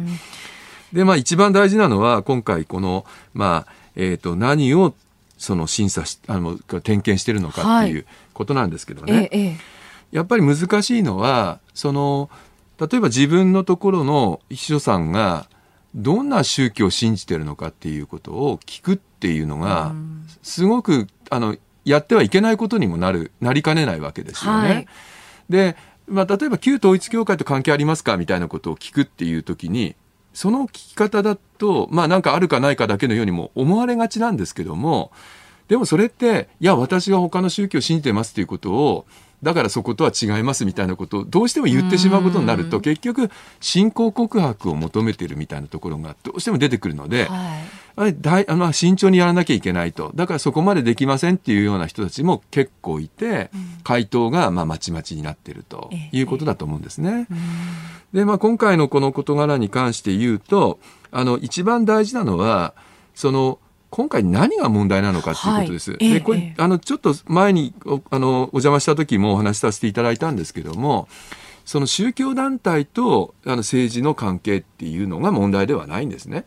[0.92, 4.94] ー、でまあ一番大事なのは今回このまあえーと、何を
[5.36, 9.56] その審査しあの点検してるのかっていうことなんですけどね、はいええ、
[10.12, 12.30] やっぱり難しいのはその
[12.80, 15.48] 例えば自分のところの秘書さんが
[15.94, 19.92] どんな宗教を信じてるのかっていうことを聞くっていうのが、
[20.42, 24.68] すごくあのやってはいけないことにもなるなりかねないわけですよね。
[24.68, 24.86] はい、
[25.48, 29.96] で、まあ、例えば旧統一教会と関係ありますかみたいなことを聞くっていう時に
[30.38, 35.10] その聞き方だと、まあなんかあるかないかだけのようにも思われがちなんですけども、
[35.66, 39.04] でもそれって、いや、私は他の宗教を信じてますということを、
[39.42, 50.12] だからそことは違いますみたいなことをどうしても言ってしまうことになると結局信仰告白を求めているみたいなところがどうしても出てくるので、はい、ああまあ、慎重にやらなきゃいけないと。
[50.14, 53.50] だからそこまでできませんっていうような人たちも結構いて、
[53.82, 57.26] 回答がまあまちまちになっているということだと思うんですね。
[58.12, 60.78] で、まあ、今回のこの事柄に関して言うと
[61.10, 62.74] あの一番大事なのは
[63.14, 63.58] その
[63.90, 65.92] 今回何が問題なのかということです。
[65.92, 71.08] はい、でこれ、ええ、あのちょっと前におあのお邪魔した時もお話しさせていただいたんですけども
[71.64, 76.44] その宗教団体とあの政治の関係っていうのが問題ではないんですね。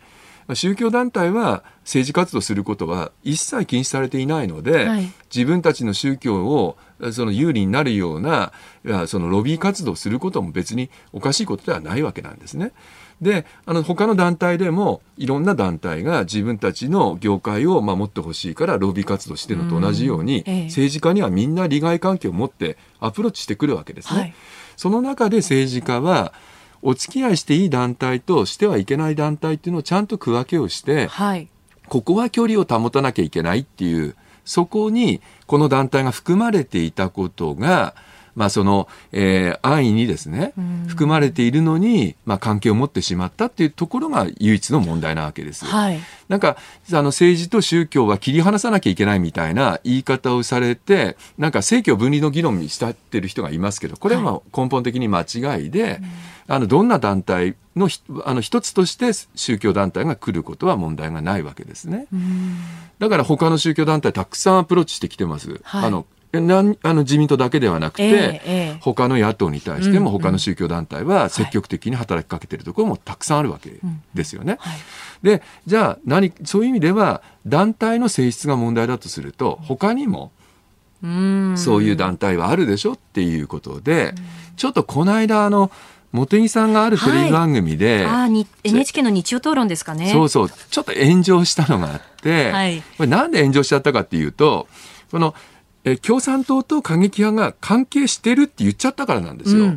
[0.56, 6.78] 宗教団体は政治活動することは一切禁止されていないので、はい、自分たちの宗教を
[7.14, 8.52] その有利になるような
[9.08, 12.74] そのロビー活動することも別におかしいことではないわけなんですね。
[13.22, 24.20] であの他の団体でもいろんな団体が自分たちの業界を守ってほしいからロビー活動してるのと同じように、ええ、政治家にはみんな利害関係を持ってアプローチしてくるわけですね。
[24.20, 24.34] はい、
[24.76, 26.34] その中で政治家は
[26.82, 31.48] お付き合いしていい団体としてはいけない団体っていうのをちゃんと区分けをして、はい、
[31.88, 37.94] ここは距離を保たなきゃいけないっていうそこにこの団体が含まれていたことが
[38.36, 40.54] まあ、その、えー、安易にですね、
[40.88, 45.66] 含まれているのに、まあ、関係を持ってしまったっていうところが唯一の問題なわけです。
[45.66, 46.58] はい、なんか、
[46.92, 56.02] あの、政治と宗教は切り離さなきゃいけないみたいな言い方をされて、なんか政教分離の議論にしたってる人がいますけど、これはまあ根本的に間違いで、はい、
[56.48, 57.90] あの、どんな団体の
[58.26, 62.08] あの一つとして宗教団体が来ることは問題がないわけですね。
[63.00, 65.62] だから他の宗教団体たくさんアプローチしてきてます。
[65.64, 73.72] はい、あのなんあの自民党だけではなくて、ええ、他の野党に対しても、他の宗教団体は積極的に働きかけているところもたくさんあるわけ
[74.14, 74.58] ですよね。
[74.60, 74.78] はい、
[75.24, 80.32] でじゃあ何そういう意味では団体の性質が問題だとすると他にも
[81.58, 84.14] そういう団体はあるでしょっていうことで
[84.56, 85.72] ちょっとこの間あの
[86.14, 90.12] 茂木さんがあるテレビ番組で、はい、NHK の日曜討論ですかね。
[90.12, 90.50] そうそう。
[90.50, 94.68] ちょっと炎上したのがあって、はい、これなんで炎上しちゃったかっていうと
[95.10, 95.36] この
[95.84, 99.74] え共産党と過激派が関係してるって言っちゃったからなんですよ。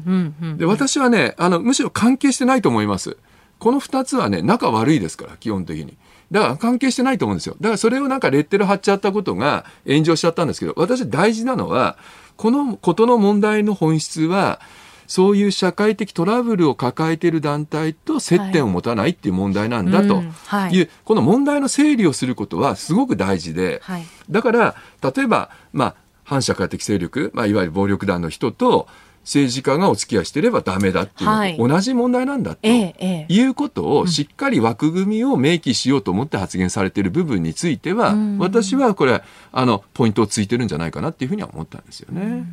[0.57, 3.17] で私はねあのむしろ関係してないと思います。
[3.59, 5.97] この2つはね仲悪いですから基本的に。
[6.31, 7.57] だから関係してないと思うんですよ。
[7.61, 11.97] だからそれをなんかレッテル貼っちゃったことが炎上しちゃったんですけど私大事なのは
[12.37, 14.61] このことの問題の本質は
[15.07, 20.23] そういう社会的トラブルを抱えている団体と接点を持たないっていう問題なんだと。
[20.71, 20.83] い。
[20.83, 23.83] う、この問題の整理をすることはすごく大事で、
[24.31, 28.89] だから例えば、まあ、反社会的勢力、まあ、いわゆる暴力団の人と
[29.25, 42.45] 政治家がお付き合いしてればダメだっていう、同じ問題なんだということをしっかり枠組みを明記しようと思って発言されている部分については、私はこれあのポイントをついてるんじゃないかなっていうふうには思ったんですよね、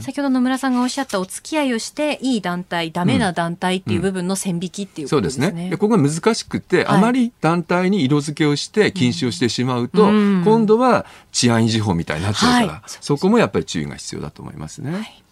[0.00, 5.46] 先ほど野村さんがおっしゃったお付き合いをしていい団体ダメな団体っていう部分の線引きっていうことですね。
[5.46, 5.76] そうですね。
[5.76, 15.22] ここが難しくて、あまり団体に色付けをして禁止をしてしまうと、今度は治安維持法みたいになっちゃうから、そこもやっぱり注意が必要だと思いますね。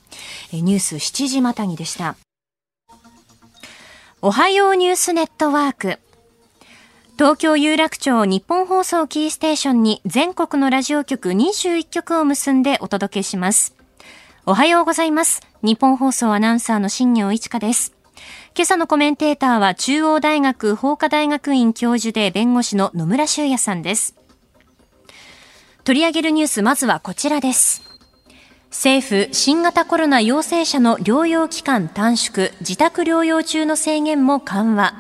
[0.53, 2.16] ニュース7時またぎでした。
[4.20, 5.98] おはようニュースネットワーク。
[7.18, 13.75] 東京有楽町日本放送キーステーションに全国のラジオ局21局を結んでお届けします。
[14.44, 15.40] おはようございます。
[15.62, 17.94] 日本放送アナウンサーの新業一華です。
[18.57, 24.16] 今朝のコメンテーターは中央大学法科大学院教授で弁護士の野村修也さんです。
[25.85, 27.91] 取り上げるニュース、まずはこちらです。
[28.72, 34.94] 政府、新型コロナ陽性者の療養期間短縮、自宅療養中の制限も緩和。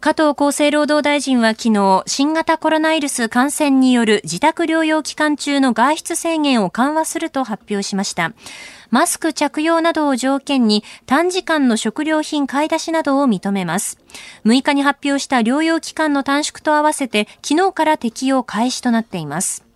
[0.00, 8.32] 加藤厚生労働大臣は昨日、新型コロナウイルス感染による自宅療養期間中の外出制限を緩和すると発表しました。
[8.90, 13.98] マスク着用などを条件に短時間の食料品買い出しなどを認めます。
[14.44, 19.67] 6日に発表した療養期間の短縮と合わせて昨日から適用開始となっています。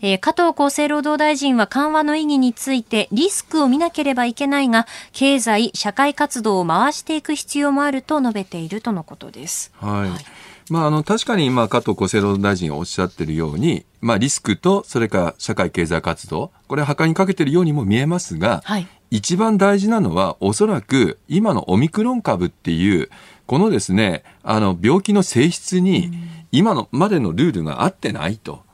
[0.00, 9.72] えー、加藤厚生労働大臣は緩和の意義についてリスクを見なければいけないが経済社会活動を回していく必要もあると述べているとのことです。
[9.76, 10.24] はい、はい
[10.68, 23.10] まあ、あの確かに今加藤厚生労働大臣がおっしゃっているように、まあ、リスクとそれから社会経済活動これは破壊にかけているようにも見えますが、はい、一番大事なのはおそらく今のオミクロン株っていう
[23.46, 26.10] このですねあの病気の性質に
[26.50, 28.64] 今のまでのルールが合ってないと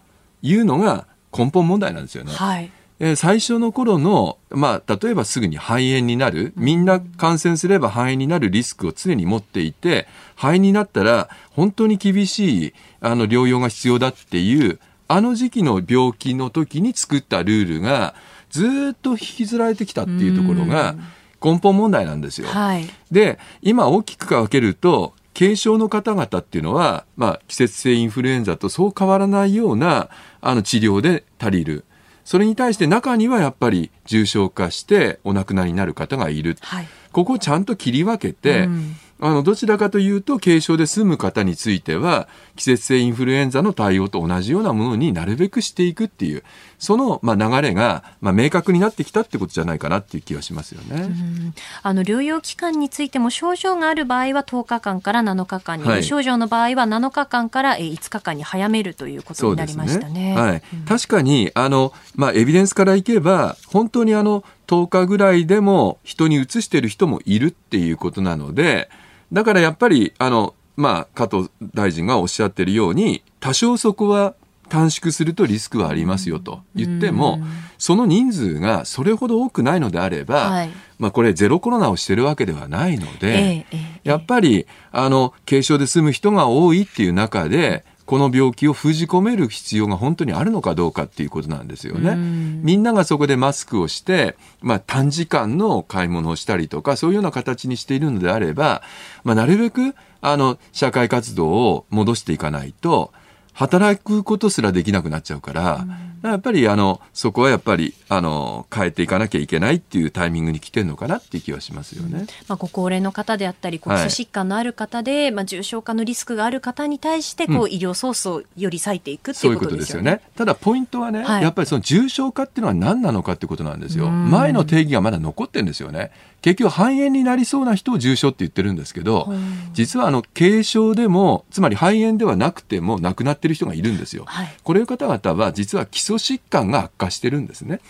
[0.40, 2.32] いうのが根本問題なんですよね。
[2.32, 2.70] はい
[3.04, 18.14] え最初の頃の、まあ、例えばすぐに肺炎になる、みんな感染すれば肺炎になるリスクを常に持っていて、肺炎になったら本当に厳しいあの療養が必要だっていう、あの時期の病気の時に作ったルールが
[18.50, 20.94] ずっと引きずられてきたっていうところが
[21.42, 22.46] 根本問題なんですよ。
[22.46, 30.10] はい、で、今大きく分けると、軽症の方々っていうのは、まあ、季節性インフルエンザとそう変わらないような
[30.42, 31.84] あの治療で足りる。
[32.24, 36.56] それに対して中にはやっぱり重症化してお亡くなりになる方がいる。
[36.60, 46.42] はい、ここをちゃんと切り分けて、うん、あの、どちらかというと、軽症で済む方については、季節性インフルエンザの対応と同じようなものになるべくしていくっていう、
[46.80, 51.54] その、まあ、流れが、まあ、明確になってきたってことじゃないかなっていう気はしますよね。
[51.84, 60.34] あの、療養期間についても、症状がある場合は10日間から7日間に、はい、症状の場合は7日間から5日間に早めるということになりましたね。
[60.34, 68.88] ねはい、うん、確かに、あの、まあ、エビデンスからいけば、本当にあの、10日ぐらいでも人にうつしている人もいるっていうことなので、
[69.32, 74.34] だからやっぱり、あの、まあ、加藤大臣がおっしゃってるように、多少そこは
[74.68, 77.40] 短縮するとリスクはありますよと言っても、
[77.78, 92.14] その人数がそれほど多くないのであれば、はい、まあこれゼロコロナをしてるわけではないので、ええ、やっぱり、あの、軽症で済む人が多いっていう中で、この病気を封じ込める必要が本当にあるのかどうかっていうことなんですよね。
[92.14, 98.82] みんながそこでマスクをして、まあ、短時間の買い物をしたりとか、そういうような形にしているのであれば、
[99.24, 103.14] まあ、なるべく、あの、社会活動を戻していかないと、
[103.54, 112.20] 働くことすらできなくなっちゃうから、うん、やっぱりあのそこはやっぱりあの変えていかなきゃいけないっていうタイミングに来てるのかなっていう気はしますよね。
[112.20, 120.10] うん、まあ、ご高齢の方であったり、基礎疾患のある方で、はい、まあ、重症化のリスクがある方に対してこう、うん、医療ソースをより割いていくっていうことですよね。
[120.10, 124.10] よねただポイントはね、はい、やっぱりその重症化っていうのは何なのかってことなんですよ。
[124.10, 126.12] 前の定義がまだ残ってるんですよね。
[126.42, 129.32] 結局肺炎になりそうな人を重症って言ってるんですけど、
[129.72, 134.24] 実はあの軽症でもつまり肺炎ではなくても亡くなってる人がいるんですよ。
[134.26, 137.80] はい、これ方々は実は基礎疾患が悪化してるんですね。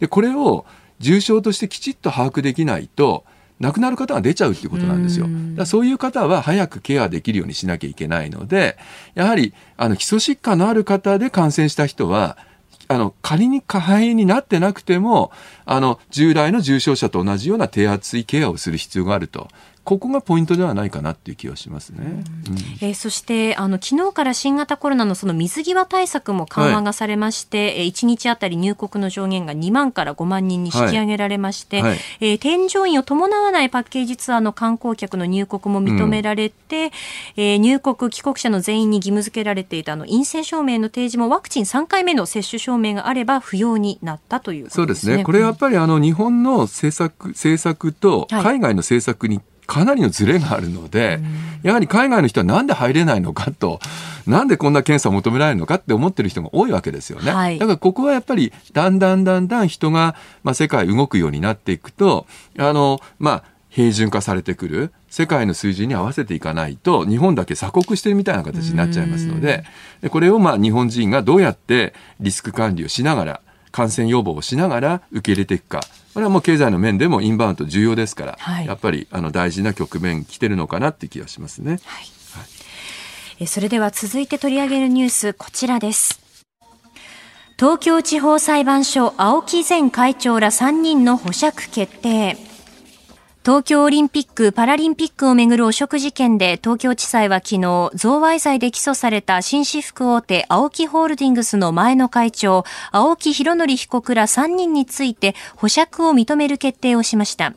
[0.00, 0.66] でこれを
[0.98, 3.24] 重症としてきちっと把握できないと
[3.60, 5.26] 亡くなる方が出ちゃうっていうことなんですよ。
[5.54, 8.76] だそういう方は早くケアできるようにしなきゃいけないので、
[9.14, 12.36] やはりあの基礎疾患のある方で感染した人は
[12.88, 15.32] あの、仮に肺炎になってなくても、
[15.64, 19.48] あの、従来の重症者と同じような低圧位ケアをする必要があると。
[19.86, 22.24] ここがポイントではないかなっていう気はしますね。
[22.48, 31.90] うん、えー、そしてあの昨日から新型コロナのその水際対策も緩和がされまして、はい、1日あたり入国の上限が2万から5万人に引き上げられまして、はい。
[31.90, 36.86] はい、えー、添乗員を伴わないパッケージツアーの観光客の入国も認められて、
[37.36, 45.22] うん、えー、入国帰国者の全員に義務付けられていたあの陰性証明の提示もワクチン3回目の接種証明があれば不要になったという、ね、そうですね。
[45.22, 51.20] これやっぱりあの日本の政策政策と海外の政策に、かなりのズレがあるので、
[51.62, 53.80] やはり海外の人はなんで入れないのかと、
[54.26, 57.32] なんでこんな検査を求められるのかって思ってる人が多いわけですよね。
[57.32, 62.26] はい、だからここはやっぱりだんだんだんだん人が、まあ、世界動くようになっていくと、
[62.58, 63.44] あの、まあ、
[63.76, 69.64] 平準化されてくる世界の水準に合わせていかないと日本だけ鎖国してるみたいな形になっちゃいますので
[70.00, 73.40] でこれをまあ日本人がどうやってリスク管理をしながら
[73.76, 75.80] 感染予防をしながら受け入れていくか
[76.14, 81.72] これはもう経済の面でもインバウンド重要ですから、はい、やっぱりあの大事な局面来てるのかなって気がしますね。
[81.72, 81.80] はい
[83.38, 86.22] はい、それでは続いて取り上げるニュースこちらです。
[87.58, 92.38] 東京地方裁判所青木前会長ら3人の保釈決定。
[93.46, 107.54] 東京オリンピック・パラリンピックをめぐる汚職事件で東京地裁は昨日、贈賄罪で起訴された紳士服大手青木ホールディングスの前の会長、青木博則被告ら3人について保釈を認める決定をしました。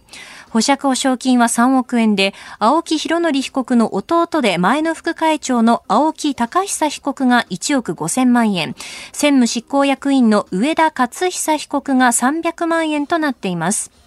[0.51, 8.75] 保釈保証金は3億円で、青木博則被告の弟で前の副会長の青木隆久被告が1億5000万円、
[9.11, 13.98] 専務執行役員の上田勝久被告が300万円となっています。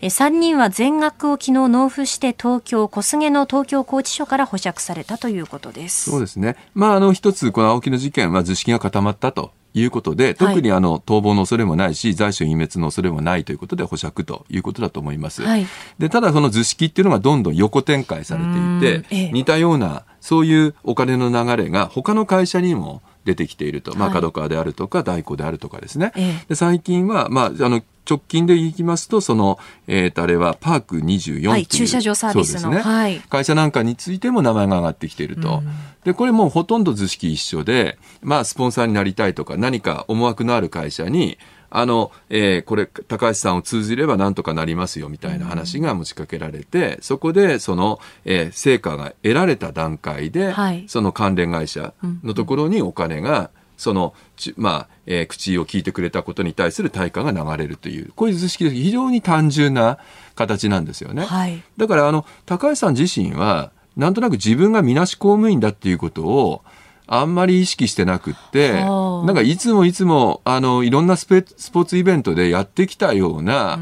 [0.00, 6.10] 3人は全額を昨日納付して東京小菅の東京拘置所から保釈されたということです。
[6.10, 15.42] そうですね、まあ、あの一つこの青木の事件は図式が固まったということで、特にあの逃亡の恐れもないし、財産隠滅の恐れもないということで保釈ということだと思います。
[15.42, 15.66] はい、
[15.98, 18.44] でただ、その図式っていうのがどんどん横展開され
[18.80, 26.12] ていて、ええ、似たようなそういうお金の流れが他の会社にも出てきていると、まあ、角川であるとか、大工であるとかですね。
[26.48, 29.58] で最近は、まあ、あの直近でいきますと、その、
[29.88, 32.78] えっ、ー、と、あれはパーク24っていう、はい、駐車場サービスの、ね。
[32.78, 35.58] はい、会社なんかについても名前が上がってきていると。
[35.58, 35.68] うん、
[36.04, 41.36] で、これもうほとんど図式一緒で、まあ、スポンサーになりたいとか、何か思惑のある会社に、
[41.70, 54.14] あの、えー、これ、高橋さんを通じればなんとかなりますよみたいな話が持ちかけられて、うん、そこで、その、えー、成果が得られた段階で、はい、その関連会社のところにお金が、うんその、
[54.56, 59.98] まあ、えー、口を聞いてくれたことに対する対価が流れるという、こういう図式で非常に単純な
[60.34, 61.24] 形なんですよね。
[61.24, 66.62] はい、だから、あの、高橋さん自身は、なんとなく自分がみなし公務員だっていうことを、
[67.06, 73.78] あんまり意識してなくって、なんかいつもいつも、あの、いろんなスポーツイベントでやってきたような、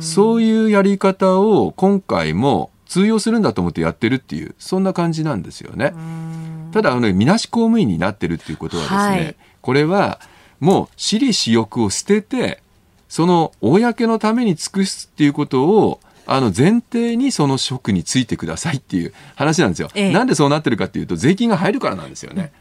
[0.00, 5.92] そういうやり方を今回も通用するんだと思ってやってるっていう、そんな感じなんですよね。
[6.72, 10.20] ただ、あの、みなし公務員になってるっていうことはですね、はい、これは
[10.60, 12.62] もう私利私欲を捨てて、
[13.08, 19.88] その公のために尽くすっていうことをあの前提にその職についてくださいっていう話なんですよ。
[19.94, 22.52] ええ、なんでそうなってるかっていうと税金が入るからなんですよね。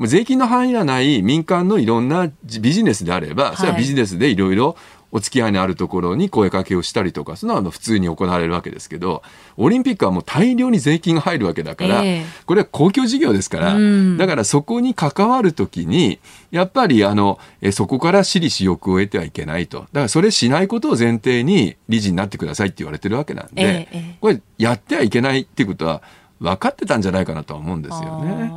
[0.00, 2.30] 税金の範囲がない民間のいろんな
[2.60, 4.76] ビジネスであれば、それはビジネスでいろいろ
[5.12, 9.22] お付き合いのあるところに声かけをしたりとか、そのは普通に行われるわけですけど、
[9.56, 19.80] オリンピックはもう大量に税金が入るわけだから、えー、これは公共事業ですから、うん、だからそこに関わるときに、やっぱりあの、えそこから私利私欲を得てはいけないと。
[19.80, 26.02] だからそれしないことを前提に理事になってくださいって言われてるわけなんで、えー、これやってはいけないっていうことは
[26.40, 28.52] 分かってたんじゃないかなとは思うんですよね。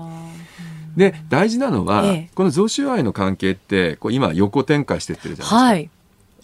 [0.95, 5.56] で大事なのは、ええ、この贈収賄の関係ってこう今横展開してってるじゃないですか。
[5.56, 5.89] はい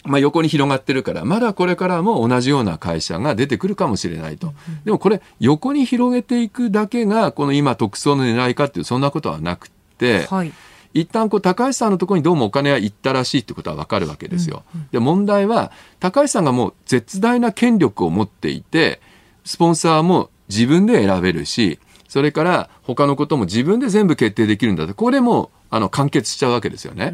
[0.06, 4.54] まあ、横に広がってるからまだこれからも同じような会社が出てくるかもしれないと、
[4.86, 10.54] でもこれ横に広げていくだけがこの今特捜の狙いかっていうそんなことはなくて、はい、
[10.94, 14.64] 一旦こう高橋さんのところにどうもお金は行ったらしいってことは分かるわけですよ。
[14.74, 19.02] うんうん、で問題は高橋さんがもう絶大な権力を持っていて
[19.44, 24.94] スポンサーも自分で選べるしそれから他のことも自分で全部決定できるんだと。
[24.94, 27.14] これもあの完結しちゃうわけですよね。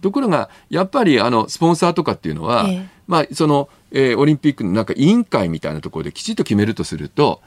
[0.00, 7.40] ところがやっぱりあのスポンサーとかっていうのは、えまあその、えー、オリンピックのなんか委員会みたいなところできちっと決めるとすると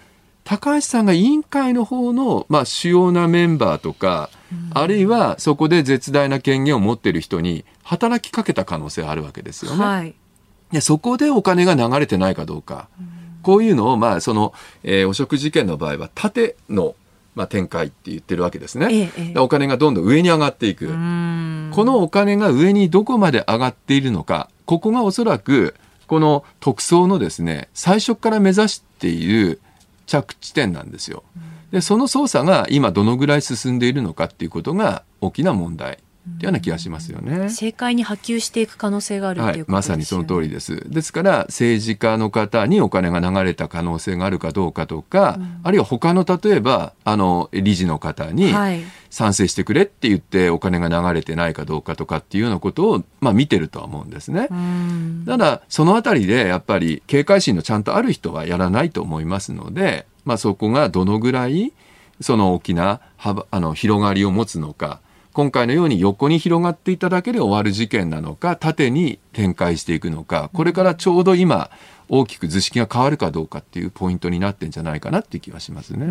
[0.45, 4.29] 高橋さんが委員会の方の、まあ、主要なメンバーとか、
[4.75, 9.83] あるいはそこで絶大な権限を持っている人に働きかけた可能性があるわけですよね。
[9.83, 10.13] はい、
[10.71, 12.87] でそこでお金が流れてないかどうか。
[13.41, 14.53] こういうのを、まあ、その、
[14.83, 16.95] えー、汚職事件の場合は、縦の
[17.35, 20.87] まあ、展開って言ってるわけですね、ええ、お金がどんどん上に上がっていく。
[20.87, 20.93] こ
[21.83, 25.75] のお金が上にどこまで上がっているのかここがおそらく
[26.07, 29.59] この特捜のですね最初から目指している
[30.05, 31.23] 着地点なんですよ。
[31.71, 37.37] でその捜査が今どのぐらい進んでいるのかっていうことが大きな問題いうような気がしますよね。
[37.37, 40.89] 政界に波及していく可能性があるということです、ねはい、まさにその通りです。
[40.89, 48.53] ですから政治家の方にお金が流れた可能性があるかどうかとか、うん、あるいは他の例えばあの理事の方に
[49.09, 54.49] 賛成してくれって言ってお金が流れてないかどうかとかっていうようなことをまあ見てるとは思うんですね。
[55.25, 61.71] ただそのあたりでやっぱり警戒心のちゃんとある人はやらないと思いますので、まあそこがどのぐらい
[62.19, 64.99] その大きな幅あの広がりを持つのか。
[65.35, 71.71] 今回のように横に広がっていただけで終わる事件なのか縦に展開していくのかこれからちょうど今
[72.07, 76.05] 大きく図式が変わるかどうかっていうポイントになってんじゃないかなっていう気はしますね。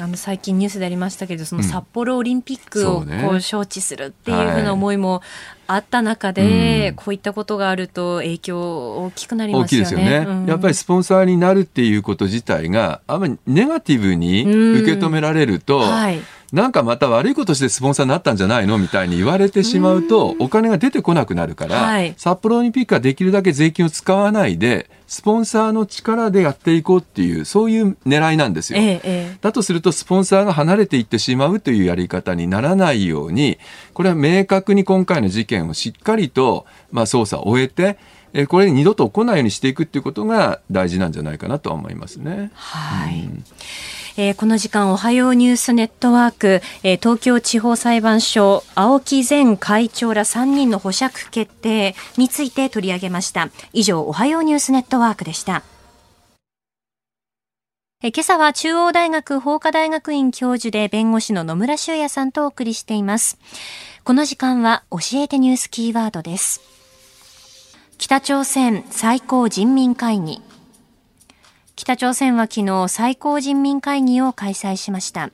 [0.00, 5.22] あの最近ニュースでありましたけどその札幌オリンピックをこう招致するっていうふうな思いも
[5.66, 8.60] あった中で、こういったことがあると影響
[9.06, 9.86] 大きくなりますよね。
[9.86, 16.20] 大きいですよね、うん、やっぱりスポンサーになるっていうこと自体があんまりネガティブに受け止められると、はい
[16.56, 28.78] なんかまた悪いことしてスポンサーになったんじゃないのみたいに言われてしまうと、お金が出てこなくなるから、はい、札幌オリンピックはできるだけ税金を使わないで、スポンサーの力でやっていこうっていう、そういう狙いなんですよ。
[28.80, 33.58] ええ、だとすると、スポンサーが離れていってしまうというやり方にならないように、
[33.92, 37.98] これは明確に今回の事件をしっかりと、まあ、捜査を終えて、
[38.32, 42.50] えこれ二度と起こらないようにしていくっていうことが大事なんじゃないかなとは思いますね。
[42.54, 43.44] はい、うん
[44.18, 53.50] えー、この時間、おはようニュースネットワーク、えー、東京地方裁判所、青木前会長ら3人の保釈決定について取り上げました。
[53.74, 55.62] 以上、おはようニュースネットワークでした。
[58.02, 63.38] え今朝は中央大学法科大学院教授で弁護士の野村修也さんとお送りしています。
[64.04, 66.75] この時間は教えてニュースキーワードです。
[67.98, 70.42] 北朝鮮最高人民会議。
[71.76, 75.30] 北朝鮮は昨日最高人民会議を開催しました。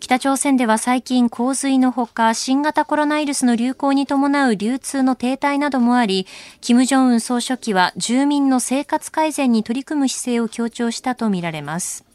[0.00, 6.26] 北朝鮮では最近洪水のほか新型コロナウイルスの流行に伴う流通の停滞などもあり、
[6.62, 12.09] 金正恩総書記は住民の生活改善に取り組む姿勢を強調したとみられます。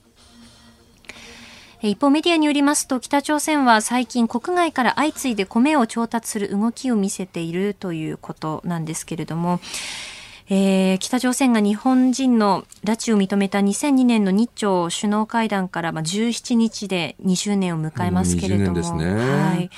[1.89, 9.59] 一方メディアによりますと北朝鮮は最近国外から相次いで米を調達する動きを見せているということなんですけれども、
[10.47, 19.69] えー、北朝鮮が日本人の拉致を認めた2002年の日朝首脳会談からまあ17日で2周年を迎えますけれども、ね、はい、はい、え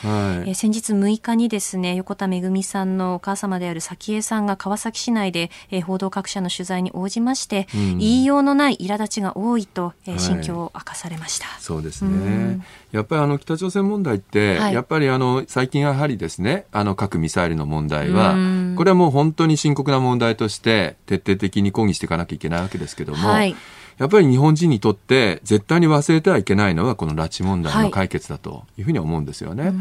[0.51, 11.47] ー、先日6日にですね横田めぐみさんのお母様である早紀江さんが川崎市内で、えー、報道各社の取材に応じまして、うん、言いようのない苛立ちが多いと、えー、心境を明かされました。
[11.47, 18.35] はい、そうですね、うんやっぱりあの北朝鮮問題って、はい、やっぱりあの最近やはりですねあの核ミサイルの問題は
[18.75, 23.55] これはもう本当に深刻な問題として徹底的に抗議していかなきゃいけないわけですけども、はい、
[23.97, 29.65] やっぱり日本人にとって絶対に忘れてはいけないのはこの拉致問題の解決だというふうに思うんですよね。
[29.65, 29.73] はい、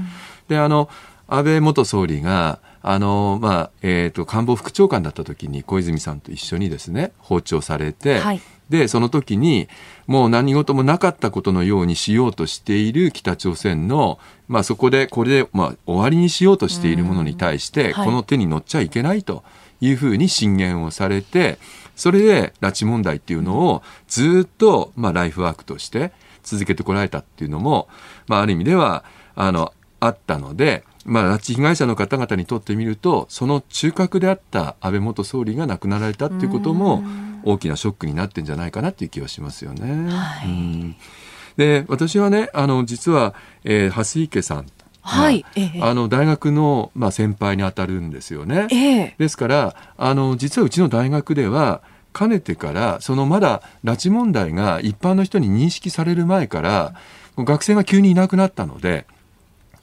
[0.48, 0.88] であの
[1.28, 8.40] 安倍元総理があの、まあ、えっ、ー、と、官房副長官だった時に小泉さんと一緒にですね、訪朝されて、はい、
[8.70, 9.68] で、その時に、
[10.06, 19.44] もう何事もなかったことのようにしようとしている北朝鮮の、まあそこで、これで、まあ終わりにしようとしているものに対して、この手に乗っちゃいけないと
[19.80, 21.58] いうふうに進言をされて、
[21.94, 26.12] それで拉致問題っていうのをずっと、まあライフワークとして
[26.42, 27.88] 続けてこられたっていうのも、
[28.26, 29.04] まあある意味では、
[29.36, 37.02] あの、あったので、まあ、拉致被害者の方々にとってみると、その中核であった安倍元総理が亡くなられたっていうことも、
[37.44, 40.10] 大きなショックになってんじゃないかなっていう気はしますよね。
[40.10, 40.96] はい、
[41.56, 43.34] で、私はね、あの、実は、
[43.64, 44.66] えー、蓮池さん
[45.06, 48.66] はい、ええ、あの大学の、まあ、先輩に当たるんですよね。
[48.72, 51.80] え、ですからあの実はうちの大学では
[52.12, 56.94] かねてからそのまだ拉致問題が一般の人に認識される前から
[57.36, 59.06] 学生が急にいなくなったので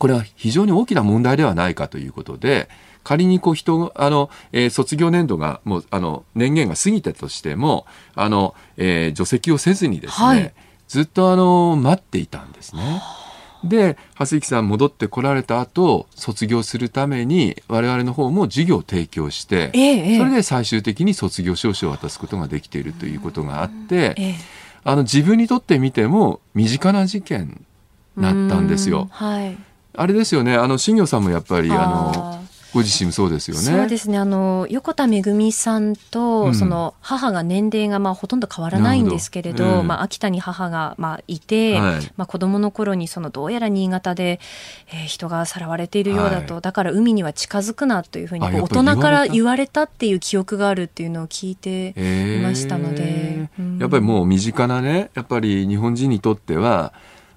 [0.03, 2.67] これは非常に大きな問題ではないかということで
[3.05, 10.53] 仮にこう人、あの、えー、卒業年度がもう、あの、年限が過ぎたとしても、あの、えー、除籍をせずにですね、はい、
[10.89, 13.01] ずっとあの、待っていたんですね。
[13.63, 24.35] で、蓮行さん戻ってこられた後、卒業するために、我々の方も授業を提供して、ええ、それで最終的に卒業証書を渡すことができているということがあって、え、
[24.83, 27.65] あの、自分にとってみても身近な事件
[28.17, 29.07] だったんですよ。
[29.11, 29.57] はい、
[29.95, 33.61] あれですよね、あの、新業さんもやっぱり、あの、ご自身もそうですよね。
[33.61, 34.17] そうですね。
[34.17, 44.39] あの横田めぐみさんと、うん、その母が年齢がまあほとんど変わらないんですけれど、どまあ秋田に母がまあいて、はい、まあ子供の頃にそのどうやら新潟で、
[44.87, 49.83] えー、人がさらわれているようだと、はい、だから海には近づくなというふうに大人から言われた？
[49.83, 51.89] っていう記憶があるっていうのを聞いて
[52.39, 56.91] いましたので、えーうん、やっぱりもう身近なね、やっぱり日本人にとっては。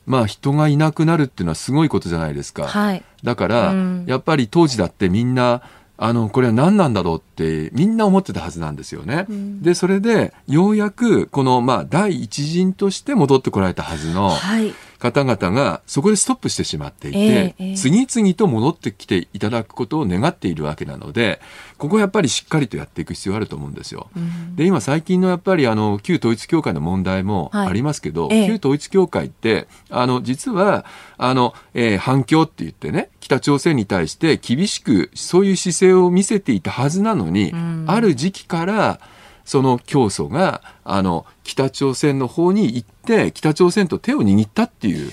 [0.07, 2.66] まあ人がいなくなるっていうのはすごいことじゃないですか。
[2.66, 5.62] はい、だから、うん、やっぱり当時だってみんな
[5.98, 9.26] あの、これは何なんだろうってみんな思ってたはずなんですよね。
[9.28, 21.40] うん、で、それでようやくこの、まあ、第一陣として戻ってこられたはずの、はい、方々がそこでストップしてしまっていて、えー、次々と戻ってきていただくことを願っているわけなので、
[21.78, 24.09] ここはやっぱりしっかりとやっていく必要あると思うんですよ。
[24.16, 28.44] うん、で、今最近のやっぱりあの、旧統一教会の問題もありますけど、はいえ。
[28.44, 30.84] ー、旧統一教会って、あの、実は、
[31.18, 39.01] あの、えー、反響って言ってね、北朝鮮に対して厳しくそういう姿勢を見せていたはずなのに、うん、ある時期から、
[39.47, 45.12] その教祖が、あの、北朝鮮の方に行って、北朝鮮と手を握ったっていう、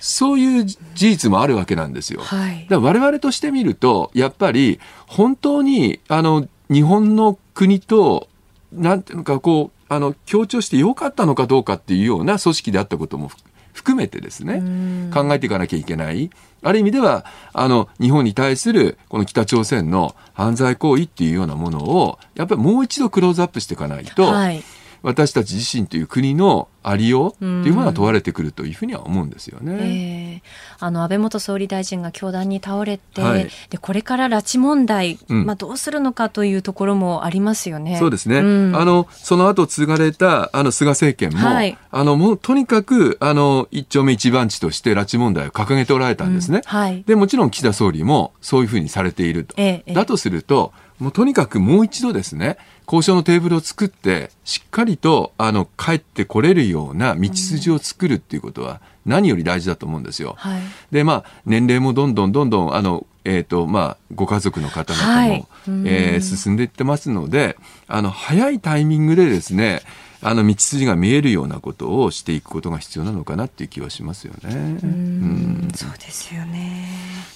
[0.00, 2.22] そういう事実もあるわけなんですよ。
[2.22, 8.28] はい、だ我々としてみると、やっぱり、本当に、あの、日本の国と、
[8.72, 13.30] なんていうのか、こう、あの、強調してよかったのかどうかっていうような組織であったことも
[13.78, 14.60] 含めてですね、
[15.14, 16.30] 考えていかなきゃいけない。
[16.64, 24.64] ある意味では、あの、日本に対する、この北朝鮮の犯罪行為っていうようなものを、やっぱりもう一度クローズアップしていかないと、はい
[25.02, 29.78] 私たち自身という国のありようっていうものが問われてくるというふうには思うんですよね。
[29.80, 37.98] えー、あの安倍元総理大臣が凶弾に倒れて、はい、でこれから拉致問題、うん、まあどうするのかというところもありますよね。
[37.98, 38.38] そうですね。
[38.38, 46.58] うん、あのその後継がれたあの菅政権も、はい、あのもうとにかくあの一丁目一番地として拉致問題を掲げておられたんですね。
[46.58, 49.54] うんはい、でもちろん岸田総理もそういうふうにされていると。
[49.58, 52.56] えー、だとするともうとにかくもう一度ですね
[52.90, 60.34] 交渉のテーブルを作ってしっかりとあの帰ってこれるような道筋を作るっていうことは何より大事だと思うんですよ。
[60.38, 65.46] はい、でまあ年齢もどんどんどんどんあのえーとまあ、ご家族の方々も、はい、
[65.84, 69.82] えー、進んでいってますのであの早いタイミングでですね
[70.20, 74.78] あの道筋が見えるようなことをしていくことが必要なのかなっていう気はしますよね。
[74.82, 76.86] うんそうですよね。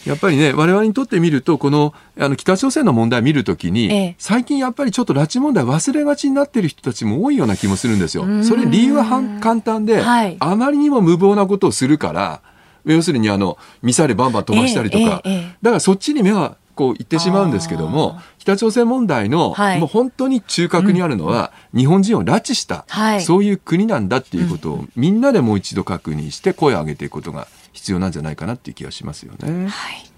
[0.05, 8.24] やっぱりね我々にとってみるとこのあの北朝鮮の問題を見るときに、ええ、最近やっぱりちょっと拉致問題忘れがちになっている人たちも多いような気もするんですよ。
[8.43, 9.05] それ理由は
[9.41, 12.43] 簡単で、はい、あまりにも無謀なことをするから。
[12.85, 29.68] 要するにあのミサイルバンバン飛ばしたりとか、え、だからそっちに目がこう言ってしまうんですけども北朝鮮問題の、はい、もう本当に中核にあるのは、うん、日本人を拉致した、はい、そういう国なんだっていうことを、みんなでもう一度確認して声を上げていくことが必要なんじゃないかなっていう気がしますよね。
[29.68, 30.12] はい。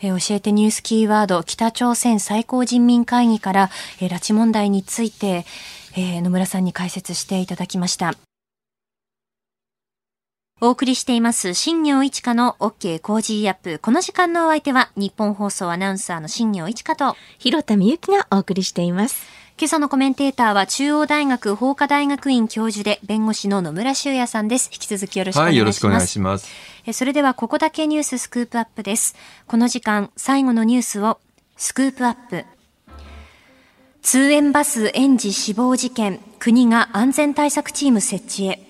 [0.00, 3.70] え教えてニュースキーワード北朝鮮最高人民会議から、
[4.00, 5.44] え拉致問題について、
[5.96, 8.14] えー、野村さんに解説していただきました。
[10.60, 13.78] お送りしています、新行市佳の OK Cozy up。
[13.78, 19.24] この時間のお相手は、ニッポン放送アナウンサーの新行市佳と、ひろたみゆきがお送りしています。
[19.56, 24.68] 今朝のコメンテーターは、中央大学法科大学院教授で、弁護士の野村修也さんです。
[24.72, 25.54] 引き続きよろしくお願いします。
[25.54, 26.48] はい、よろしくお願いします。
[26.92, 29.14] それでは、ここだけニューススクープアップです。
[29.46, 31.20] この時間、最後のニュースを、
[31.56, 32.44] スクープアップ。
[34.02, 38.67] 通園バス園児死亡事件、国が安全対策チーム設置へ。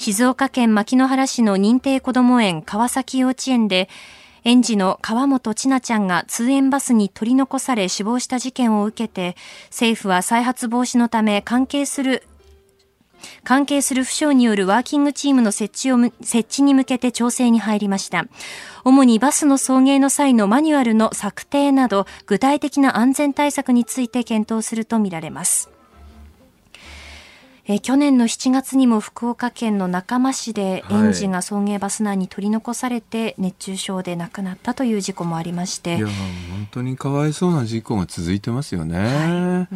[0.00, 3.90] 静岡県牧之原市の認定こども園川崎幼稚園で、
[4.44, 9.36] 園児の川本千奈ちゃんが通園バスに取り残され死亡した事件を受けて、
[9.66, 12.22] 政府は再発防止のため関係する
[13.44, 18.24] 関係する府省によるワーキングチームの設置を、設置に向けて調整に入りました。
[18.84, 25.69] 主にバスの送迎の際のマニュアルの策定など、具体的な安全対策について検討するとみられます。
[27.72, 38.98] え去年の7月にも福岡県の中間市で園児が送迎バス内に取り残されて熱中症で亡くなったという事故もありまして、いや本当にかわいそうな事故が続いてますよね。
[38.98, 39.68] は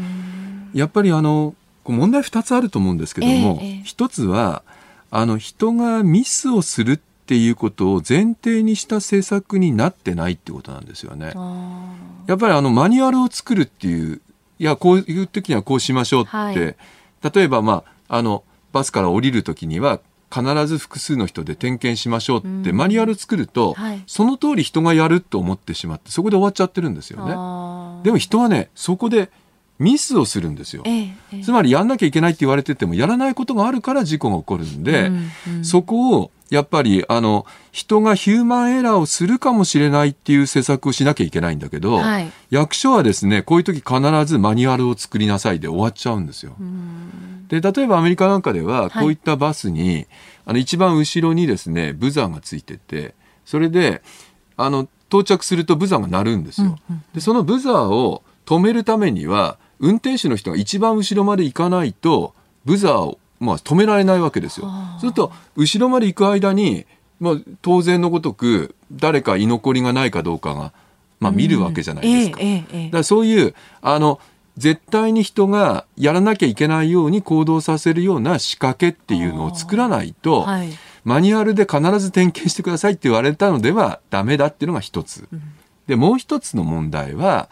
[0.74, 4.64] い、やっぱりあの問題2つあると思うんですけども、えー、1つは
[5.12, 11.32] あの人がミスをするっていうことを前提にした政策になってないってことなんですよね。
[12.26, 14.20] やっぱりあのマニュアルを作るっていう
[14.58, 16.76] いやこういう時にはこうしましょうって、はい
[17.32, 20.00] 例えば、まあ、あのバスから降りる時には
[20.34, 27.30] 必ず複数の人で点検しましょうってマニュアル作ると、はい、その通り人がやると思ってしまってそこで終わっちゃってるんですよね。
[28.02, 29.30] でも人はねそこで
[29.78, 46.54] ミスをするんですよ、ええ、つまりやんなきゃいけないって言われててもやらないことがあるから事故が起こるんで、うんうん、そこをやっぱりあの人がヒューマンエラーをするかもしれないっていう施策をしなきゃいけないんだけど、はい、役所はですねこういう時必ずマニュアルを作りなさいで終わっちゃうんですよ。
[47.48, 50.08] で例えばアメリカなんかではこういったバスに、はい、
[50.46, 53.14] あの一番後ろにですねブザーがついてて
[53.44, 54.02] それで
[54.56, 56.78] あの到着するとブザーが鳴るんですよ。
[57.14, 62.34] でそのブザーを止めるためには運転手の人が一番後ろまで行かないと
[62.64, 64.66] ブザーをまあ、止められないわけですよ。
[64.66, 66.86] そうすると後ろまで行く間に、
[67.20, 70.72] まあ、当然のごとく誰か居残りがないかどうかが、
[71.20, 72.38] まあ、見るわけじゃないですか。
[72.38, 74.20] だからそういうあの
[74.56, 80.70] 絶対に人がやらなきゃいけないように行動させるような仕掛けっていうのを作らないと、はい、
[81.04, 85.28] マニュアルで必ず点検してくださいって言われたのではダメだっていうのが一つ。
[85.86, 87.50] でもう一つの問題は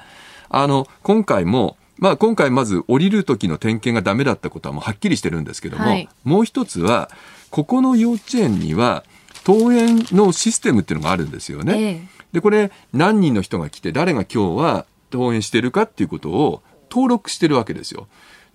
[0.49, 7.09] あの今回もまあ、今回まず降りる時の点検がダメだったことはもうはっきりしてるんですけども、はい、もう一つは
[7.51, 9.05] ここの幼稚園には
[9.47, 11.81] 登園のシステムっていうのがあるんですよね。
[11.81, 12.01] えー、
[12.33, 16.63] でこれ何人の人が来て誰が今日は登園してるかっていうことを
[16.93, 18.07] 登録してるわけですよ。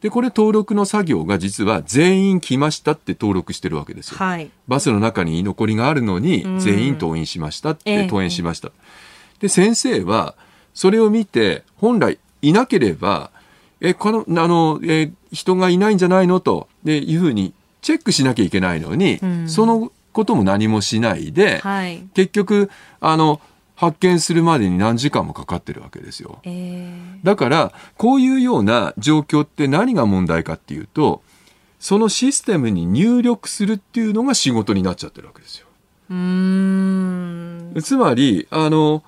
[0.01, 4.17] でこれ登録の作業が実は全員来ましたって登録してるわけですよ。
[4.17, 8.67] はい、バスの中に居残りがあるのに全員登園しましたって登園しました。
[8.67, 10.35] えー、で先生は
[10.75, 13.31] それを見て本来いなければ
[13.81, 22.69] えこのあの、え人がいないんじゃないのとでいうふうにチェックしなきゃいけないのに、うん、そのことも何もしないで、はい、結局
[22.99, 23.41] あの
[23.77, 26.39] 発見するまでに何時間もかかってるわけですよ。
[26.43, 31.21] えー、だから、こういうような状況って何が問題かっていうと、
[31.79, 35.67] そのシステムに入力するっていうのが仕事になっちゃってるわけですよ。
[36.09, 39.03] うんつまり、あの、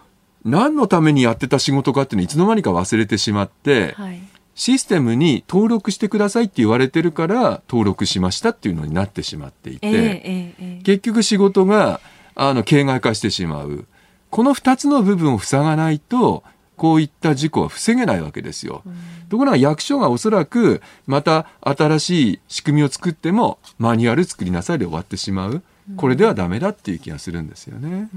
[0.46, 4.22] 何のためにやってた仕事かっていうのをいつの間にか忘れてしまって、はい、
[4.54, 12.02] システムに登録してくださいって言われてるから登録しましたっていうのになってしまっていて、えーえー、結局仕事が
[12.36, 13.88] あの形骸化してしまう。
[14.30, 16.44] この2つの部分を塞がないと
[16.78, 18.84] こういった事故は防げないわけですよ。
[19.30, 25.62] ところが役所がおそらくまた新しい仕組みを作ってもマニュアル作りなさいで終わってしまう。
[25.98, 28.10] これではダメだっていう気がするんですよね。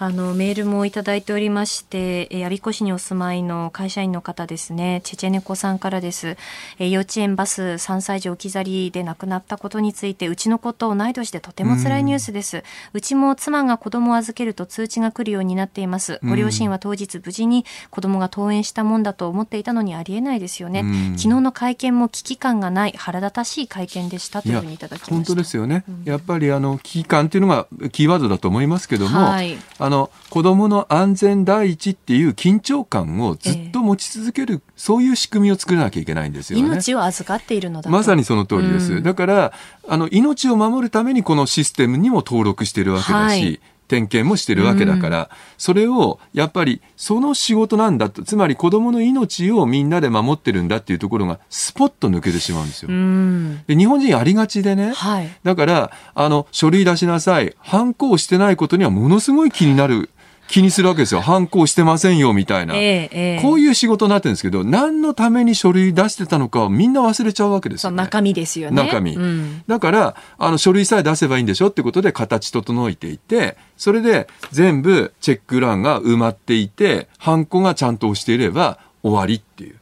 [0.00, 6.38] うんあのメールもいただいておりまして、えー、我孫子市にお住まいの会社員の方ですね、チェチェネコさんからです。
[6.78, 12.58] えー、幼稚園バス3歳児置き去りで亡くなったことについて、うちの子と同い年でとても辛いニュースです。
[12.58, 12.62] う
[12.94, 16.18] うちも妻が子供を預けると通知が来るようになっています。
[16.24, 20.82] ご両親は当日無事に子供が登園したもんだと思っていたのにありえないですよね。
[21.18, 25.14] 昨日の会見も危機感がない腹立たしい会見でしたというふうにいただきました。
[25.14, 25.84] 本当ですよね。
[25.86, 36.66] うん、やっぱりあの危機感っていうのがキーワードだと思いますけども、はい、あの子どもの安全第一っていう緊張感をずっと持ち続ける、えー、そういう仕組みを作らなきゃいけないんですよね。
[36.66, 38.94] 命を預かっているのだまさにその通りです。
[38.94, 39.52] うん、だから
[39.86, 43.60] あの命を守るためにこのシステムにも登録してるわけだし、はい
[43.90, 45.26] 点検もしてるわけだから、うん、
[45.58, 52.88] それをやっぱりその仕事なんだとつまり子どもの命をみんなで守ってるんだっていうところがスポッと抜けてしまうんですよ。
[52.90, 57.54] うん、で日本人ありがちでね、はい、だからあの書類出しなさい。
[57.58, 60.10] 反抗してないことにはものすごい気になる
[60.50, 61.20] 気にするわけですよ。
[61.20, 63.42] 反抗してませんよ、みたいな、えーえー。
[63.42, 68.82] こういう仕事になってるんですけど、何のために書類出してたのかをみんな忘れちゃうわけですよ、ね、中身ですよね。
[68.82, 69.14] 中身。
[69.14, 79.76] うん、だから、あの、書類さえ出せばいいんでしょってことで形整えていて、それで全部チェック欄が埋まっていて、ハンコがちゃんと押していれば終わりっていう。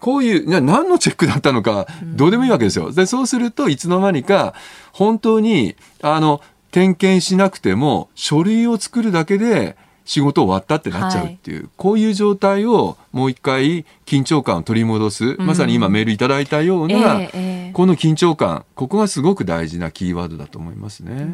[0.00, 2.92] こういう、何のチェックだったのか、どうでもいいわけですよ。
[2.92, 4.54] で、そうするといつの間にか、
[4.92, 6.40] 本当に、あの、
[6.70, 9.76] 点検しなくても書類を作るだけで
[10.08, 21.26] 仕事終わったってなっちゃうっていう、はい、こういう状態をもう一回緊張感を取り戻す、まさに今メールいただいたような、えー、この緊張感、ここがすごく大事なキーワードだと思いますね。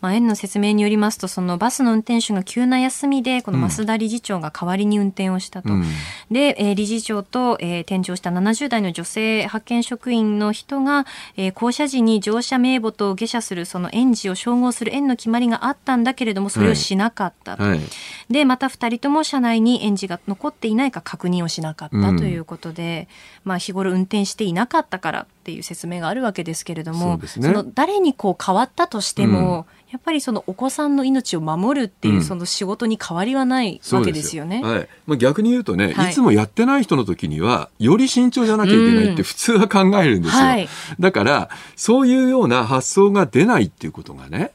[0.00, 5.72] まあ、園の説明によりますと、そのバスの運転手が急な休みで、この増田理事長が代わりに運転をしたと。
[5.72, 5.84] うん、
[6.30, 11.04] で、えー、理事長と、えー、転乗した70代の女性派遣職員の人が、
[11.36, 17.62] えー、降車時に乗車名簿と下車するその園児を照合する園の決まりがあったんだけれども、それをしなかったと。
[17.64, 17.87] はいはい
[18.30, 23.08] でまた2人とも車内に園児が残っていないか確認をしなかったということで、
[23.44, 29.78] うん、まあ、日頃運転していなかったからっていう説明があるわけですけれどもそ、ね,、の誰にこう変わったとしても、うん。
[29.90, 34.62] やっぱりそのお子さんの命を守るっていうその仕事に変わりはないわけですよね。
[34.62, 40.42] はい、まあ、逆に言うとね、はい、いつもやってない人の時にはより慎重じゃなきゃいけないって普通は考えるんですよ。
[40.42, 40.68] はい、
[41.00, 44.52] だからそういうような発想が出ないっていうことがね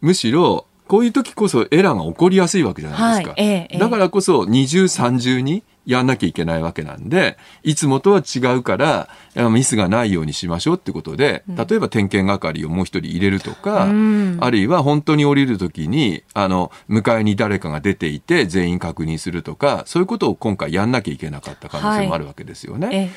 [0.00, 3.30] むしろこういう時こそエラーが起こりやすいわけじゃないですか。
[3.32, 9.08] はいええ、だからこそ二重三重にやんなきゃいけないわけなんで、いつもとは違うから、
[9.50, 22.86] ミスがないようにしましょうってことで、例えば点検係をもう一人入れるとか、うん、あるいは本当に降りるときに、あの、迎えに誰かが出ていて全員確認するとか、そういうことを今回やんなきゃいけなかった可能性もあるわけですよね。
[22.88, 22.96] はい。
[22.96, 23.10] え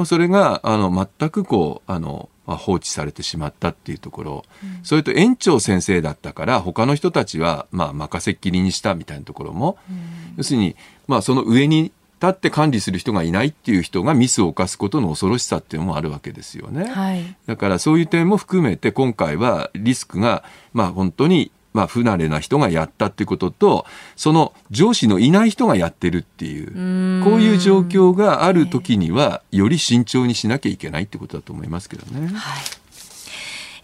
[0.00, 9.98] え、それが、あの、全くこう、あの、まあ、放置されてしまったっていうところ、うん、それと園長先生だったから他の人たちはまあ任せっきりにしたみたいなところも、うん、
[10.36, 10.76] 要するに
[11.08, 11.90] まあその上に
[12.20, 16.86] 立って管理する人がいないっていう人がミスを犯すことの恐ろしさっていうのもあるわけですよね。
[16.86, 23.84] はい、だからそういう点も含めて今回はリスクがまあ本当にまあ、不慣れな人がやったっていうことと、
[24.16, 32.28] その上司のいない人がやってるっていう、うこういう状況がある時には、より慎重にしなきゃいけないってことだと思いますけどね。
[32.28, 32.62] はい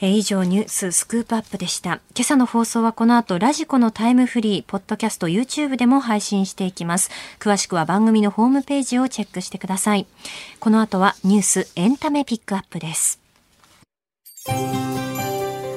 [0.05, 2.01] え以上ニューススクープアップでした。
[2.17, 7.09] 今朝の放送はこの後ラジコのタイムフリー、ポッドキャスト、YouTube でも配信していきます。
[7.39, 10.09] 詳しくは番組のホームページをチェックしてください。
[10.59, 13.21] この後はニュースエンタメピックアップです。